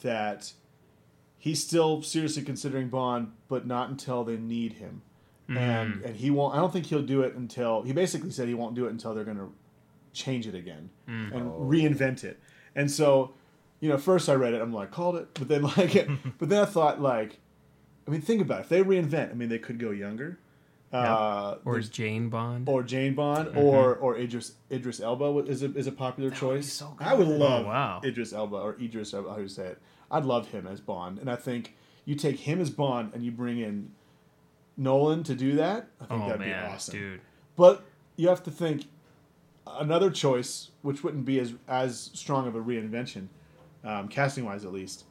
[0.01, 0.51] that
[1.37, 5.01] he's still seriously considering Bond, but not until they need him.
[5.47, 6.53] And and he won't.
[6.53, 9.15] I don't think he'll do it until he basically said he won't do it until
[9.15, 9.51] they're going to
[10.13, 11.57] change it again and Oh.
[11.61, 12.39] reinvent it.
[12.75, 13.33] And so,
[13.79, 15.33] you know, first I read it, I'm like, called it.
[15.33, 16.07] But then like,
[16.37, 17.39] but then I thought like,
[18.07, 18.61] I mean, think about it.
[18.63, 20.39] If they reinvent, I mean, they could go younger.
[20.91, 22.67] Uh, Or there's- is Jane Bond?
[22.67, 26.49] or Jane Bond or or Idris Idris Elba is a, is a popular That would
[26.55, 26.73] be choice.
[26.73, 28.01] so I would love Oh, wow.
[28.03, 29.81] Idris Elba or Idris Elba, how you say it.
[30.09, 33.29] I'd love him as Bond, and I think you take him as Bond and you
[33.31, 33.91] bring in
[34.77, 35.89] Nolan to do that.
[36.01, 36.95] I think oh that'd man, be awesome.
[36.99, 37.21] dude.
[37.55, 37.83] But
[38.15, 38.85] you have to think
[39.79, 43.27] another choice, which wouldn't be as as strong of a reinvention,
[43.83, 45.05] um, casting wise at least.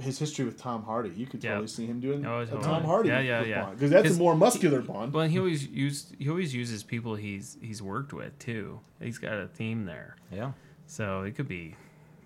[0.00, 1.50] His history with Tom Hardy, you could Yeah.
[1.50, 2.46] totally see him doing Oh, a.
[2.46, 3.10] Tom Hardy.
[3.10, 3.70] Yeah, yeah, yeah.
[3.70, 5.12] Because that's a more muscular Bond.
[5.12, 8.80] Well, he always used he always uses people he's he's worked with too.
[9.00, 10.52] He's got a theme there, Yeah.
[10.86, 11.76] so it could be,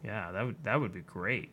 [0.03, 1.51] yeah, that would that would be great.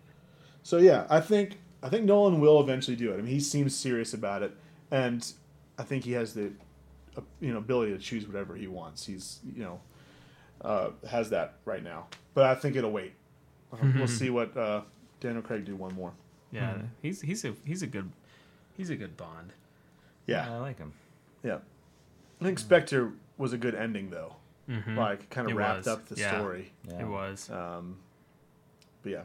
[0.64, 3.16] So yeah, I think I think Nolan will eventually do it.
[3.16, 4.56] I mean, he seems serious about it,
[4.92, 5.30] and
[5.78, 6.54] I think he has the
[7.42, 9.06] you know ability to choose whatever he wants.
[9.06, 9.80] He's you know
[10.62, 13.14] uh, has that right now, but I think it'll wait.
[13.74, 14.82] Uh, we'll see what uh,
[15.20, 16.14] Daniel Craig do one more.
[16.52, 16.86] Yeah, Hmm.
[17.02, 18.12] he's he's a he's a good
[18.78, 19.54] he's a good Bond.
[20.28, 20.94] Yeah, I like him.
[21.44, 21.58] yeah.
[22.42, 24.36] I think Spectre was a good ending though.
[24.70, 24.96] Mhm.
[24.98, 26.38] Like kind It of wrapped was, up the yeah.
[26.38, 26.72] story.
[26.90, 27.02] Yeah.
[27.02, 27.50] It was.
[27.50, 27.98] Um,
[29.04, 29.22] but yeah.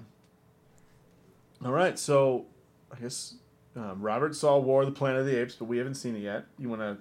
[1.65, 2.47] All right, so
[2.95, 3.35] I guess
[3.77, 6.21] um, Robert saw War of the Planet of the Apes, but we haven't seen it
[6.21, 6.47] yet.
[6.59, 6.97] You want to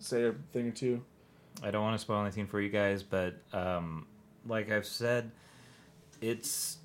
[0.00, 1.02] say a thing or two?
[1.62, 4.06] I don't want to spoil anything for you guys, but um,
[4.46, 5.30] like I've said,
[6.20, 6.78] it's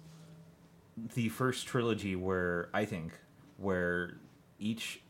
[1.13, 3.13] the first trilogy where I think
[3.57, 4.17] where
[4.59, 5.01] each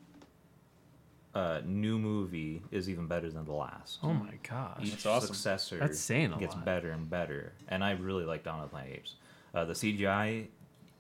[1.34, 4.00] uh, new movie is even better than the last.
[4.04, 4.78] Oh my gosh.
[4.82, 5.28] Each That's awesome.
[5.28, 6.66] successor That's saying a gets lot.
[6.66, 9.16] better and better, and I really like Dawn of the of the Apes.
[9.54, 10.48] Uh, the CGI,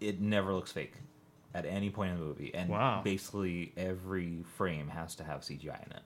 [0.01, 0.93] it never looks fake
[1.53, 3.01] at any point in the movie, and Wow.
[3.03, 6.03] basically every frame has to have CGI in it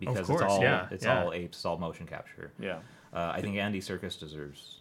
[0.00, 1.22] because course, it's all yeah, it's yeah.
[1.24, 2.52] all apes, it's all motion capture.
[2.58, 2.78] Yeah.
[3.12, 4.80] Uh, I think Andy Serkis deserves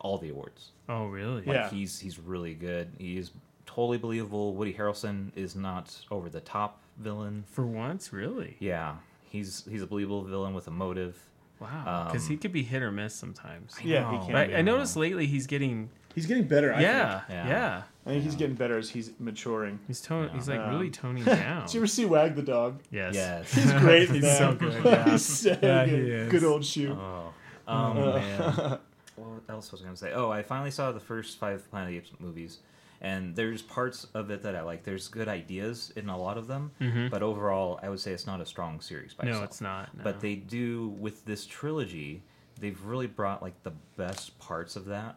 [0.00, 0.70] all the awards.
[0.88, 1.42] Oh really?
[1.42, 1.70] Like Yeah.
[1.70, 2.88] he's he's really good.
[2.98, 3.30] He's
[3.66, 4.54] totally believable.
[4.54, 7.44] Woody Harrelson is not over the top villain.
[7.48, 8.56] For once, really.
[8.58, 8.96] Yeah,
[9.28, 11.16] he's he's a believable villain with a motive.
[11.60, 13.74] Wow, because Um, he could be hit or miss sometimes.
[13.82, 14.32] Yeah, he can.
[14.32, 14.54] But be.
[14.54, 16.72] I, I noticed lately he's getting he's getting better.
[16.74, 17.30] I yeah, think.
[17.30, 17.82] yeah, Yeah.
[18.04, 19.80] I think he's getting better as he's maturing.
[19.88, 20.30] He's tone.
[20.34, 21.64] He's like Um, really toning down.
[21.66, 22.80] Did you ever see Wag the dog?
[22.90, 23.14] yes.
[23.14, 23.52] Yes.
[23.52, 24.08] He's great.
[24.10, 25.04] He's so good, yeah.
[25.10, 26.08] he's so Yeah, he good.
[26.08, 26.30] is.
[26.30, 26.96] Good old shoe.
[27.00, 27.32] Oh,
[27.66, 28.78] um, Uh, man.
[29.16, 30.12] What else was I gonna say?
[30.12, 32.58] Oh, I finally saw the first five Planet of the Apes movies,
[33.06, 34.82] and there's parts of it that I like.
[34.82, 37.08] There's good ideas in a lot of them, Mhm.
[37.10, 39.44] but overall, I would say it's not a strong series by No, itself.
[39.50, 39.96] it's not.
[39.96, 40.02] no.
[40.04, 42.22] But they do with this trilogy.
[42.58, 45.16] They've really brought like the best parts of that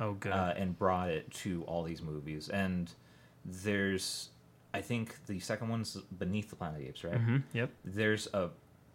[0.00, 0.32] Oh, good.
[0.32, 2.48] uh, and brought it to all these movies.
[2.48, 2.92] And
[3.44, 4.30] there's,
[4.74, 7.16] I think the second one's Beneath the Planet of the Apes, right?
[7.18, 7.70] hmm Yep.
[7.84, 8.50] there's a,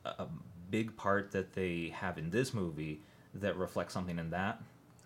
[0.06, 0.28] a
[0.70, 3.02] big part that they have in this movie
[3.36, 4.62] that reflects something in that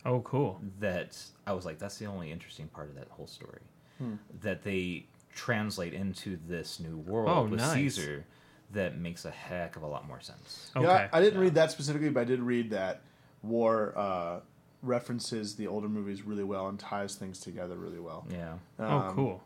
[0.06, 0.60] Oh, cool.
[0.80, 3.60] that I was like, that's the only interesting part of that whole story.
[3.98, 4.14] Hmm.
[4.42, 7.74] That they translate into this new world Oh, with nice.
[7.74, 8.26] Caesar
[8.72, 10.72] that makes a heck of a lot more sense.
[10.76, 10.86] Okay.
[10.86, 11.46] Yeah, I, I didn't Yeah.
[11.46, 13.02] read that specifically, but I did read that
[13.44, 14.40] War uh,
[14.82, 18.26] references the older movies really well and ties things together really well.
[18.30, 18.56] Yeah.
[18.80, 19.44] oh, Um, cool.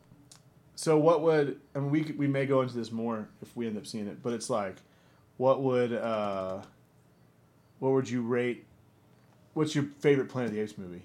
[0.75, 1.91] So what would I mean?
[1.91, 4.49] We we may go into this more if we end up seeing it, but it's
[4.49, 4.77] like,
[5.37, 6.61] what would uh,
[7.79, 8.65] what would you rate?
[9.53, 11.03] What's your favorite Planet of the Apes movie?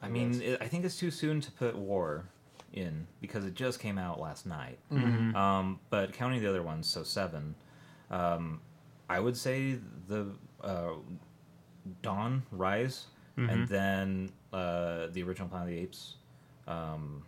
[0.00, 2.24] I mean, it, I think it's too soon to put War
[2.72, 4.78] in because it just came out last night.
[4.92, 5.34] Mhm.
[5.34, 7.54] Um, but counting the other ones, so seven,
[8.10, 8.60] um,
[9.08, 10.28] I would say the
[10.62, 10.92] uh,
[12.02, 13.50] Dawn, Rise, Mhm.
[13.52, 16.16] and then uh, the original Planet of the Apes.
[16.66, 17.24] Um,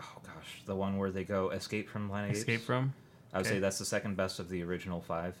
[0.00, 2.64] oh gosh, the one where they go escape from Planet of the Escape Apes.
[2.66, 2.94] from.
[3.32, 3.56] I would okay.
[3.56, 5.34] say that's the second best of the original five.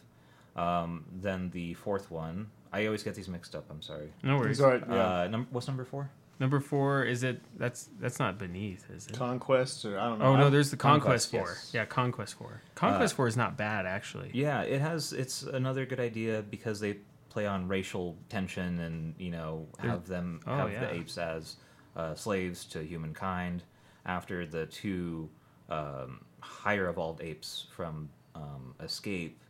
[0.56, 3.64] Um, then the fourth one, I always get these mixed up.
[3.70, 4.12] I'm sorry.
[4.22, 4.58] No worries.
[4.58, 4.82] It's all right.
[4.88, 4.94] Yeah.
[5.22, 6.10] Uh, num- what's number four?
[6.38, 7.40] Number four is it?
[7.56, 9.14] That's that's not beneath, is it?
[9.16, 10.26] Conquest or I don't know.
[10.26, 11.54] Oh no, there's the Conquest, Conquest, Four.
[11.56, 11.70] yes.
[11.72, 12.60] Yeah, Conquest Four.
[12.74, 14.30] Conquest Uh, Four is not bad actually.
[14.34, 15.14] Yeah, it has.
[15.14, 16.98] It's another good idea because they
[17.30, 20.80] play on racial tension and you know There- have them Oh, have yeah.
[20.80, 21.56] the apes as
[21.96, 23.62] uh, slaves to humankind
[24.04, 25.30] after the two
[25.70, 29.40] um, higher evolved apes from um, Escape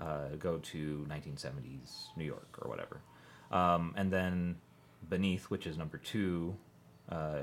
[0.00, 3.00] uh, go to 1970s New York or whatever,
[3.50, 4.56] um, and then
[5.08, 6.54] Beneath, which is number two
[7.08, 7.42] uh,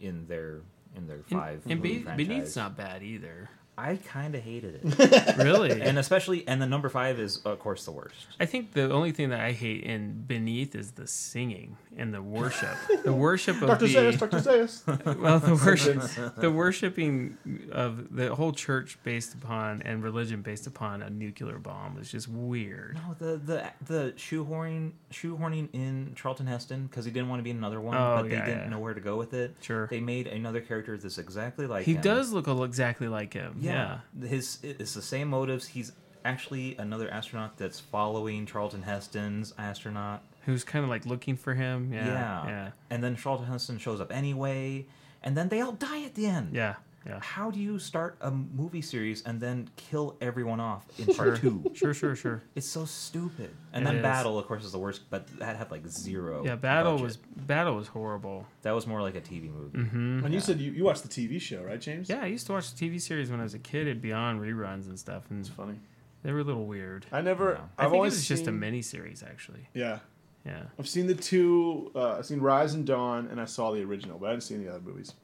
[0.00, 0.60] in their
[0.96, 1.62] in their five.
[1.68, 3.50] and movie Be- Beneath's not bad either.
[3.78, 5.36] I kind of hated it.
[5.38, 5.80] really.
[5.80, 9.12] and especially and the number five is of course the worst I think the only
[9.12, 12.76] thing that I hate in Beneath is the singing and the worship.
[13.04, 13.86] the worship of Dr.
[13.86, 14.38] the Zaius, Dr.
[14.38, 15.18] Zaius.
[15.20, 17.38] well, the worship, the worshiping
[17.72, 22.28] of the whole church based upon and religion based upon a nuclear bomb was just
[22.28, 22.94] weird.
[22.96, 27.50] no the the the shoehorning shoehorning in charlton heston because he didn't want to be
[27.50, 28.68] in another one Oh, but they didn't yeah.
[28.68, 31.94] know where to go with it Sure, they made another character that's exactly like he
[31.94, 32.00] him.
[32.02, 33.56] does look exactly like him.
[33.62, 33.98] Yeah.
[34.20, 35.66] yeah, his it's the same motives.
[35.68, 35.92] He's
[36.24, 40.22] actually another astronaut that's following charlton heston's astronaut.
[40.46, 41.92] Who's kind of like looking for him.
[41.92, 42.46] Yeah, Yeah.
[42.46, 44.86] yeah, and then charlton heston shows up anyway
[45.22, 46.54] and then they all die at the end.
[46.54, 46.74] Yeah,
[47.06, 47.18] yeah.
[47.20, 51.40] how do you start a movie series and then kill everyone off in Sure, part
[51.40, 51.64] two?
[51.74, 52.42] sure, sure, sure.
[52.54, 53.50] It's so stupid.
[53.72, 54.02] And It then is.
[54.02, 56.44] Battle, of course, is the worst, but that had like zero.
[56.44, 57.04] Yeah, battle budget.
[57.06, 58.46] was battle was horrible.
[58.62, 59.78] that was more like a TV movie.
[59.78, 62.08] hmm And you said you, you watched the TV show, right, James?
[62.08, 63.82] Yeah, I used to watch the TV series when I was a kid.
[63.88, 65.78] It'd be on reruns and stuff, and It's funny.
[66.22, 67.06] they were a little weird.
[67.12, 67.52] I never.
[67.52, 67.58] Yeah.
[67.58, 69.68] I I've think it always was just a seen- mini series, actually.
[69.74, 69.98] Yeah,
[70.44, 70.62] Yeah.
[70.78, 71.90] I've seen the two.
[71.94, 74.54] Uh, I've seen Rise and Dawn, and I saw the original, but I didn't see
[74.54, 75.14] any other movies.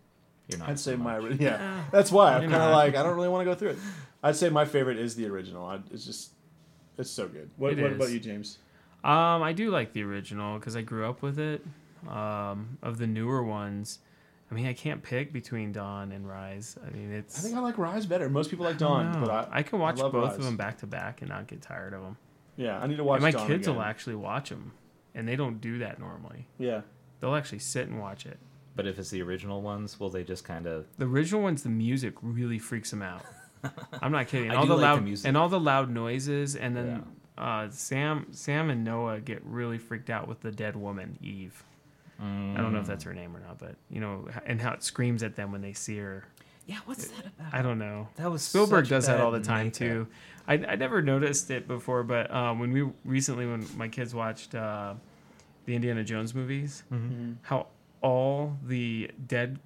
[0.48, 0.70] You're not.
[0.70, 1.36] I'd say so my yeah.
[1.38, 1.84] Yeah.
[1.92, 3.78] That's why I'm kind of like I don't really want to go through it.
[4.22, 5.66] I'd say my favorite is the original.
[5.66, 6.32] I, it's just
[6.96, 7.50] it's so good.
[7.56, 7.96] What, It what is.
[7.96, 8.58] about you, James?
[9.04, 11.64] Um, I do like the original because I grew up with it.
[12.08, 13.98] Um, of the newer ones,
[14.50, 16.76] I mean, I can't pick between Dawn and Rise.
[16.86, 17.38] I mean, it's.
[17.38, 18.28] I think I like Rise better.
[18.28, 19.26] Most people like Dawn, know.
[19.26, 20.38] but I, can watch love both Rise.
[20.38, 22.16] of them back to back and not get tired of them.
[22.56, 23.16] yeah, I need to watch.
[23.16, 24.72] and my Dawn kids will actually watch them,
[25.14, 26.46] and they don't do that normally.
[26.58, 26.82] Yeah,
[27.20, 28.38] They'll actually sit and watch it.
[28.78, 30.86] But if it's the original ones, will they just kind of?
[30.98, 33.24] The original ones, the music really freaks them out.
[34.00, 34.52] I'm not kidding.
[34.52, 35.26] I all do the like the loud music.
[35.26, 37.04] and all the loud noises, and then
[37.36, 41.64] uh, Sam, Sam and Noah get really freaked out with the dead woman Eve.
[42.20, 42.22] I
[42.60, 45.24] don't know if that's her name or not, but you know, and how it screams
[45.24, 46.24] at them when they see her.
[46.66, 47.52] Yeah, what's that about?
[47.52, 48.06] I don't know.
[48.14, 49.78] That was Spielberg such does that bad all the time makeup.
[49.78, 50.06] too.
[50.46, 54.54] I, I never noticed it before, but um, when we recently, when my kids watched
[54.54, 54.94] uh,
[55.64, 57.32] the Indiana Jones movies, Mm-hmm.
[57.42, 57.66] how
[58.02, 59.58] all the dead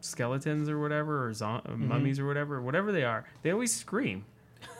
[0.00, 4.24] skeletons or whatever, or zom- uh, mummies or whatever, whatever they are, they always scream.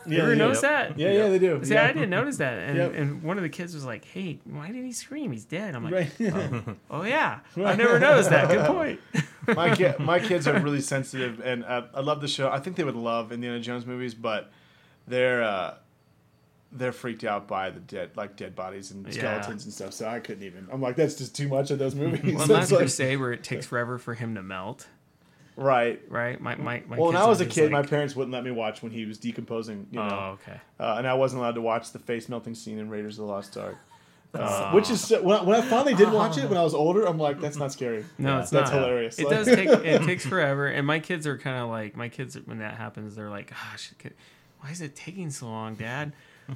[0.07, 0.37] You yeah, ever yeah.
[0.37, 0.99] notice that?
[0.99, 1.63] Yeah, yeah, they do.
[1.63, 1.85] See, yeah.
[1.85, 2.93] I didn't notice that, and, Yep.
[2.95, 5.31] and one of the kids was like, "Hey, why did he scream?
[5.31, 6.11] He's dead." I'm like, Right.
[6.31, 8.47] "Oh, oh, yeah, I never noticed that.
[8.49, 8.99] Good point."
[9.55, 12.49] my ki- my kids are really sensitive, and I, I love the show.
[12.51, 14.51] I think they would love Indiana Jones movies, but
[15.07, 15.75] they're uh,
[16.75, 19.11] they're freaked out by the dead, like dead bodies and Yeah.
[19.41, 19.93] skeletons and stuff.
[19.93, 20.67] So I couldn't even.
[20.71, 22.35] I'm like, that's just too much of those movies.
[22.35, 24.87] Well, So Last like- Crusade, where it takes forever for him to melt,
[25.55, 26.01] right.
[26.09, 26.39] right?
[26.39, 28.81] My my, my Well, when I was a kid, my parents wouldn't let me watch
[28.83, 29.87] when he was decomposing.
[29.91, 30.59] You know, Oh, okay.
[30.79, 33.31] uh, and I wasn't allowed to watch the face melting scene in Raiders of the
[33.31, 33.75] Lost Ark.
[34.33, 36.73] Uh, which is so- when I, when I finally did watch it when I was
[36.73, 38.03] older, I'm like, that's not scary.
[38.17, 38.41] No, Yeah.
[38.41, 38.81] it's That's not.
[38.81, 39.17] hilarious.
[39.17, 42.09] It Like- does take it takes forever, and my kids are kind of like my
[42.09, 43.93] kids when that happens, they're like, "Gosh,
[44.59, 46.11] why is it taking so long, Dad?"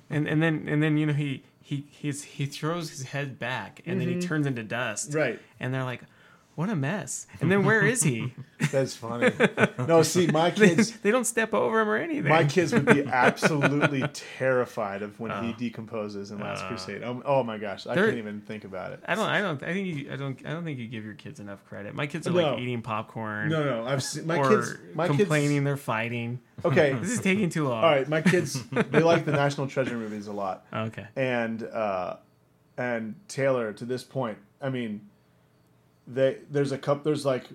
[0.10, 3.82] And and then and then you know he he he's, he throws his head back,
[3.86, 4.28] and then he mm-hmm.
[4.28, 5.40] turns into dust, Right.
[5.60, 6.02] and they're like,
[6.56, 8.34] "What a mess!" And then where is he?
[8.72, 9.32] That's funny.
[9.88, 12.28] No, see, my kids, they don't step over him or anything.
[12.30, 14.04] my kids would be absolutely
[14.38, 15.56] terrified of when he Oh.
[15.58, 16.68] decomposes in Last Uh.
[16.68, 17.04] Crusade.
[17.04, 19.00] Um, oh my gosh, I can't even think about it.
[19.06, 19.30] I don't.
[19.30, 19.64] I don't.
[19.64, 20.12] I think you.
[20.12, 20.38] I don't.
[20.46, 21.96] I don't think you give your kids enough credit.
[21.96, 22.52] My kids are No.
[22.52, 23.50] like eating popcorn.
[23.50, 24.76] No, no, I've seen my kids.
[24.94, 25.66] My complaining kids.
[25.66, 26.40] they're fighting.
[26.66, 27.82] Okay, This is taking too long.
[27.84, 28.08] all right.
[28.10, 30.66] My kids, they like the National Treasure movies a lot.
[30.74, 31.08] Okay.
[31.16, 32.18] and uh,
[32.78, 35.08] and Taylor to this point, I mean,
[36.12, 37.46] they there's a cup there's like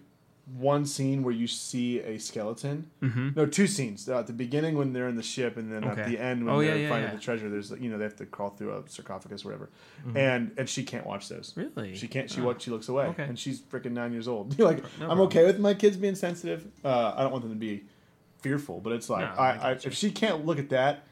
[0.59, 2.91] one scene where you see a skeleton.
[3.03, 3.31] Mm-hmm.
[3.35, 4.07] No, two scenes.
[4.07, 6.55] Uh, at the beginning when they're in the ship, and then at the end when
[6.55, 7.17] Oh, they're yeah, finding yeah.
[7.17, 7.49] the treasure.
[7.49, 9.71] There's you know they have to crawl through a sarcophagus or whatever,
[10.07, 10.17] Mm-hmm.
[10.19, 11.55] and and she can't watch those.
[11.57, 11.95] Really?
[11.97, 12.31] She can't.
[12.31, 12.45] She Oh.
[12.45, 12.61] what?
[12.61, 13.23] She looks away, Okay.
[13.25, 14.59] and she's freaking nine years old.
[14.69, 15.21] Like, No I'm problem.
[15.29, 16.67] okay with my kids being sensitive.
[16.85, 17.85] Uh, I don't want them to be
[18.43, 21.07] fearful, but it's like No, I I, I, if she can't look at that,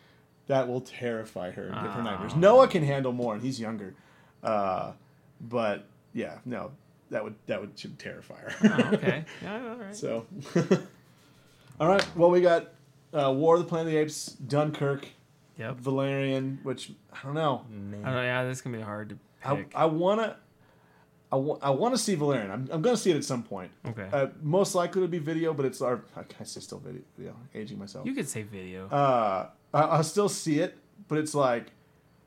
[0.49, 2.33] that will terrify her and give her nightmares.
[2.35, 2.39] Oh.
[2.39, 3.95] Noah can handle more, and he's younger.
[4.43, 4.93] Uh,
[5.41, 6.73] but yeah, no,
[7.13, 8.55] that would that would should terrify her.
[8.65, 9.25] Oh, okay.
[9.43, 9.69] Yeah.
[9.71, 9.95] All right.
[9.95, 10.27] so,
[11.81, 12.07] all right.
[12.17, 12.73] Well, we got
[13.13, 15.07] uh, War of the Planet of the Apes, Dunkirk,
[15.59, 15.77] Yep.
[15.77, 17.65] Valerian, which I don't know.
[17.69, 18.23] I don't know.
[18.23, 19.73] Yeah, this can be hard to I, pick.
[19.75, 20.37] I wanna.
[21.31, 22.51] I, wa- I want to see Valerian.
[22.51, 23.71] I'm, I'm going to see it at some point.
[23.89, 24.07] okay.
[24.13, 26.03] Uh, most likely to be video, but it's our.
[26.15, 27.01] I can't say still video.
[27.17, 28.05] video aging myself.
[28.07, 28.87] you could say video.
[28.89, 30.77] uh, I, I'll still see it,
[31.09, 31.73] but it's like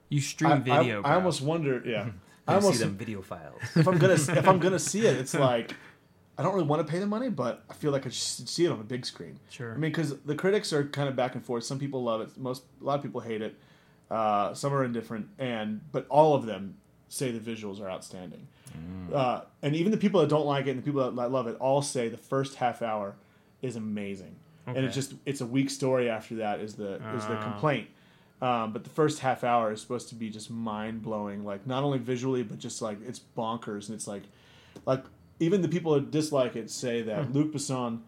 [0.10, 1.00] you stream I, video.
[1.00, 1.12] I, bro.
[1.12, 1.84] I almost wonder.
[1.86, 2.08] Yeah,
[2.48, 3.62] I I see them video files.
[3.76, 5.74] if I'm gonna if I'm gonna see it, it's like
[6.38, 8.66] I don't really want to pay the money, but I feel like I should see
[8.66, 9.40] it on a big screen.
[9.50, 9.72] Sure.
[9.74, 11.64] I mean, because the critics are kind of back and forth.
[11.64, 12.38] Some people love it.
[12.38, 13.56] Most a lot of people hate it.
[14.12, 16.76] Uh, some are indifferent, and but all of them
[17.10, 18.48] say the visuals are outstanding.
[19.14, 21.56] Uh, and even the people that don't like it and the people that love it
[21.62, 23.16] all say the first half hour
[23.62, 24.36] is amazing.
[24.68, 24.86] And Okay.
[24.88, 27.42] it's just it's a weak story after that is the is the Oh.
[27.44, 27.88] complaint.
[28.42, 31.84] Um, but the first half hour is supposed to be just mind blowing, like not
[31.84, 34.24] only visually but just like it's bonkers and it's like
[34.86, 35.04] like
[35.40, 38.02] even the people that dislike it say that Luc Besson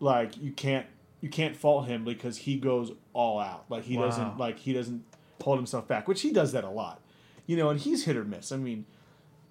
[0.00, 0.86] like you can't
[1.20, 3.66] you can't fault him because he goes all out.
[3.68, 4.04] Like he Wow.
[4.06, 5.04] doesn't like he doesn't
[5.42, 7.00] hold himself back, which he does that a lot.
[7.46, 8.52] You know, and he's hit or miss.
[8.52, 8.86] I mean,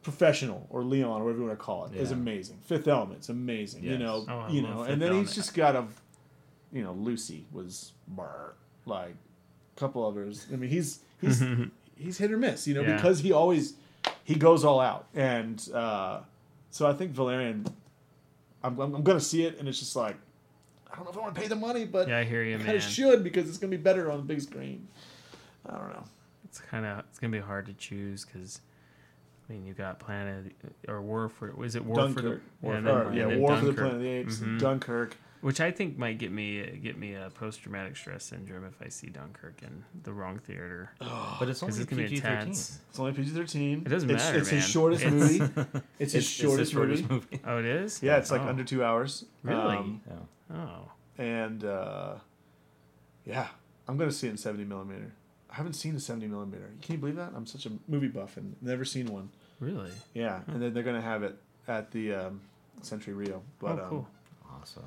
[0.01, 2.17] professional or Leon, or whatever you want to call it, is Yeah.
[2.17, 2.57] amazing.
[2.63, 3.83] Fifth Element's amazing.
[3.83, 5.85] You know, Oh, you know, and then he's just got a,
[6.71, 8.55] you know, Lucy was brr,
[8.85, 9.15] like
[9.79, 10.45] couple others.
[10.51, 11.43] I mean, he's he's
[11.97, 12.67] he's hit or miss.
[12.67, 12.95] You know, Yeah.
[12.95, 13.73] because he always
[14.23, 16.19] he goes all out, and uh,
[16.71, 17.65] so I think Valerian.
[18.61, 20.17] I'm, I'm, I'm gonna see it, and it's just like
[20.91, 22.55] I don't know if I want to pay the money, but yeah, I hear you,
[22.55, 22.79] I man.
[22.81, 24.85] should because it's gonna be better on the big screen.
[25.65, 26.03] I don't know.
[26.43, 28.61] It's kind of it's gonna be hard to choose because.
[29.47, 30.51] I mean, you got Planet
[30.87, 33.57] or War for was it War for the Dunkirk, yeah, War, and for, yeah, War
[33.57, 34.59] for the Planet of the Apes, Mhm.
[34.59, 35.17] Dunkirk.
[35.41, 38.89] Which I think might get me get me a post traumatic stress syndrome if I
[38.89, 40.91] see Dunkirk in the wrong theater
[41.39, 42.49] But it's only it's gonna be PG thirteen.
[42.51, 43.83] It's only PG thirteen.
[43.85, 44.69] It doesn't it's, matter, It's his man.
[44.69, 45.65] shortest It's- movie.
[45.99, 47.05] It's his shortest, movie.
[47.09, 47.39] movie.
[47.45, 48.01] Oh, it is.
[48.03, 48.47] Yeah, it's like Oh.
[48.49, 49.25] under two hours.
[49.43, 49.77] Really?
[49.77, 50.55] Um, Yeah.
[50.57, 52.15] Oh, and uh,
[53.25, 53.47] yeah,
[53.87, 55.11] I'm gonna see it in 70 millimeter.
[55.51, 56.69] I haven't seen a 70 millimeter.
[56.81, 57.31] Can you believe that?
[57.35, 59.29] I'm such a movie buff and never seen one.
[59.59, 59.91] really?
[60.13, 61.35] Yeah, and then they're gonna have it
[61.67, 62.41] at the um,
[62.81, 63.41] Century Rio.
[63.59, 64.07] But oh, um, cool.
[64.61, 64.83] Awesome.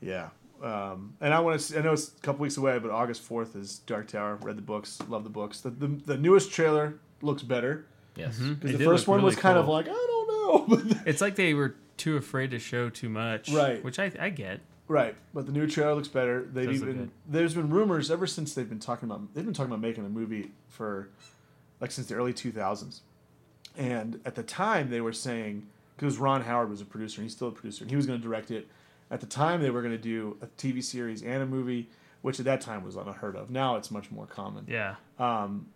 [0.00, 0.28] Yeah.
[0.62, 1.78] Um, and I want to.
[1.78, 4.36] I know it's a couple weeks away, but August fourth is Dark Tower.
[4.36, 5.00] Read the books.
[5.08, 5.60] Love the books.
[5.60, 7.86] The the, the newest trailer looks better
[8.16, 8.38] Yes.
[8.38, 10.96] Because It the first look one was really kind of like I don't know.
[11.06, 13.82] It's like they were too afraid to show too much, Right.
[13.84, 14.60] Which I I get.
[14.88, 16.42] right, but the new trailer looks better.
[16.52, 17.10] They've Does look even good.
[17.28, 20.08] there's been rumors ever since they've been talking about they've been talking about making a
[20.08, 21.10] movie for
[21.80, 23.02] like since the early two thousands,
[23.76, 27.34] and at the time they were saying because Ron Howard was a producer and he's
[27.36, 28.68] still a producer and he was going to direct it.
[29.10, 31.88] At the time they were going to do a TV series and a movie,
[32.22, 33.50] which at that time was unheard of.
[33.50, 34.66] Now it's much more common.
[34.68, 34.96] Yeah.
[35.18, 35.68] Um,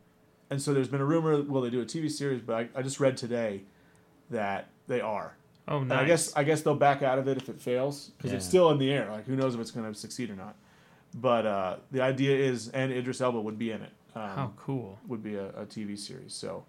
[0.51, 2.43] and so there's been a rumor, will they do a TV series?
[2.43, 3.63] But I, I just read today
[4.31, 5.35] that they are.
[5.69, 5.99] Oh, And nice.
[5.99, 8.71] I guess I guess they'll back out of it if it fails because it's still
[8.71, 9.09] in the air.
[9.11, 10.57] Like who knows if it's going to succeed or not.
[11.15, 13.91] But uh, the idea is, and Idris Elba would be in it.
[14.15, 14.99] Um, How cool.
[15.09, 16.35] Would be a, a TV series.
[16.35, 16.65] So,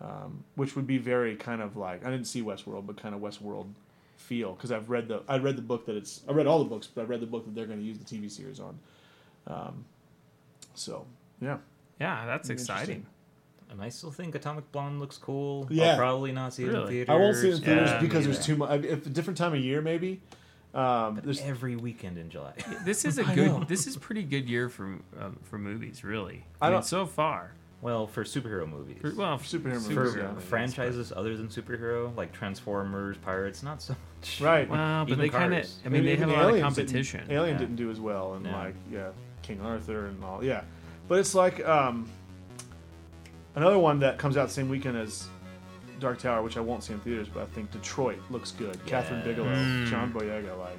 [0.00, 3.20] um, which would be very kind of like I didn't see Westworld, but kind of
[3.20, 3.68] Westworld
[4.16, 6.64] feel because I've read the I read the book that it's I read all the
[6.68, 8.78] books, but I read the book that they're going to use the TV series on.
[9.46, 9.84] Um,
[10.74, 11.06] so
[11.40, 11.58] yeah.
[12.00, 13.06] Yeah, that's exciting.
[13.70, 15.66] And I still think Atomic Blonde looks cool.
[15.70, 15.92] Yeah.
[15.92, 17.08] I'll probably not see it in theaters.
[17.08, 18.84] I won't see it in theaters Yeah, because me there's too much.
[18.84, 20.20] If a different time of year, maybe.
[20.74, 22.54] Um, there's every weekend in July.
[22.84, 23.68] This is a good.
[23.68, 26.44] This is pretty good year for um, for movies, really.
[26.60, 27.52] I I, mean, don't- so far.
[27.82, 28.98] Well, for superhero movies.
[29.00, 33.16] For, well, For superhero movies, for yeah, I guess, franchises other than superhero, like Transformers,
[33.18, 34.40] Pirates, not so much.
[34.40, 34.68] Right.
[34.70, 35.62] Well, but Even they kind of.
[35.62, 35.78] Cars.
[35.84, 37.26] I mean, they have a lot of Aliens didn't- competition.
[37.28, 37.58] Alien Yeah.
[37.58, 38.52] didn't do as well, and No.
[38.52, 39.08] like yeah,
[39.42, 40.42] King Arthur and all.
[40.44, 40.62] Yeah,
[41.08, 42.08] but it's like um,
[43.56, 45.26] another one that comes out the same weekend as
[46.00, 48.74] Dark Tower, which I won't see in theaters, but I think Detroit looks good.
[48.86, 49.86] Kathryn Bigelow, Mm.
[49.86, 50.78] John Boyega, like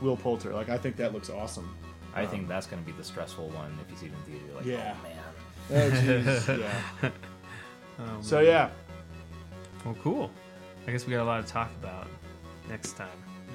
[0.00, 1.74] Will Poulter, like I think that looks awesome.
[2.14, 4.32] I Um, think that's going to be the stressful one if you see it in
[4.32, 4.44] theater.
[4.46, 4.96] You're like, Yeah.
[4.98, 5.16] oh man.
[5.72, 6.58] Oh, jeez,
[7.02, 7.10] yeah.
[7.98, 8.70] Um, So yeah,
[9.84, 10.30] Well, cool.
[10.86, 12.08] I guess we got a lot to talk about
[12.68, 13.08] next time,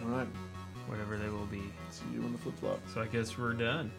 [0.04, 0.28] all right.
[0.88, 1.64] whatever they will be.
[1.90, 2.80] See you on the flip flop.
[2.94, 3.92] So I guess we're done.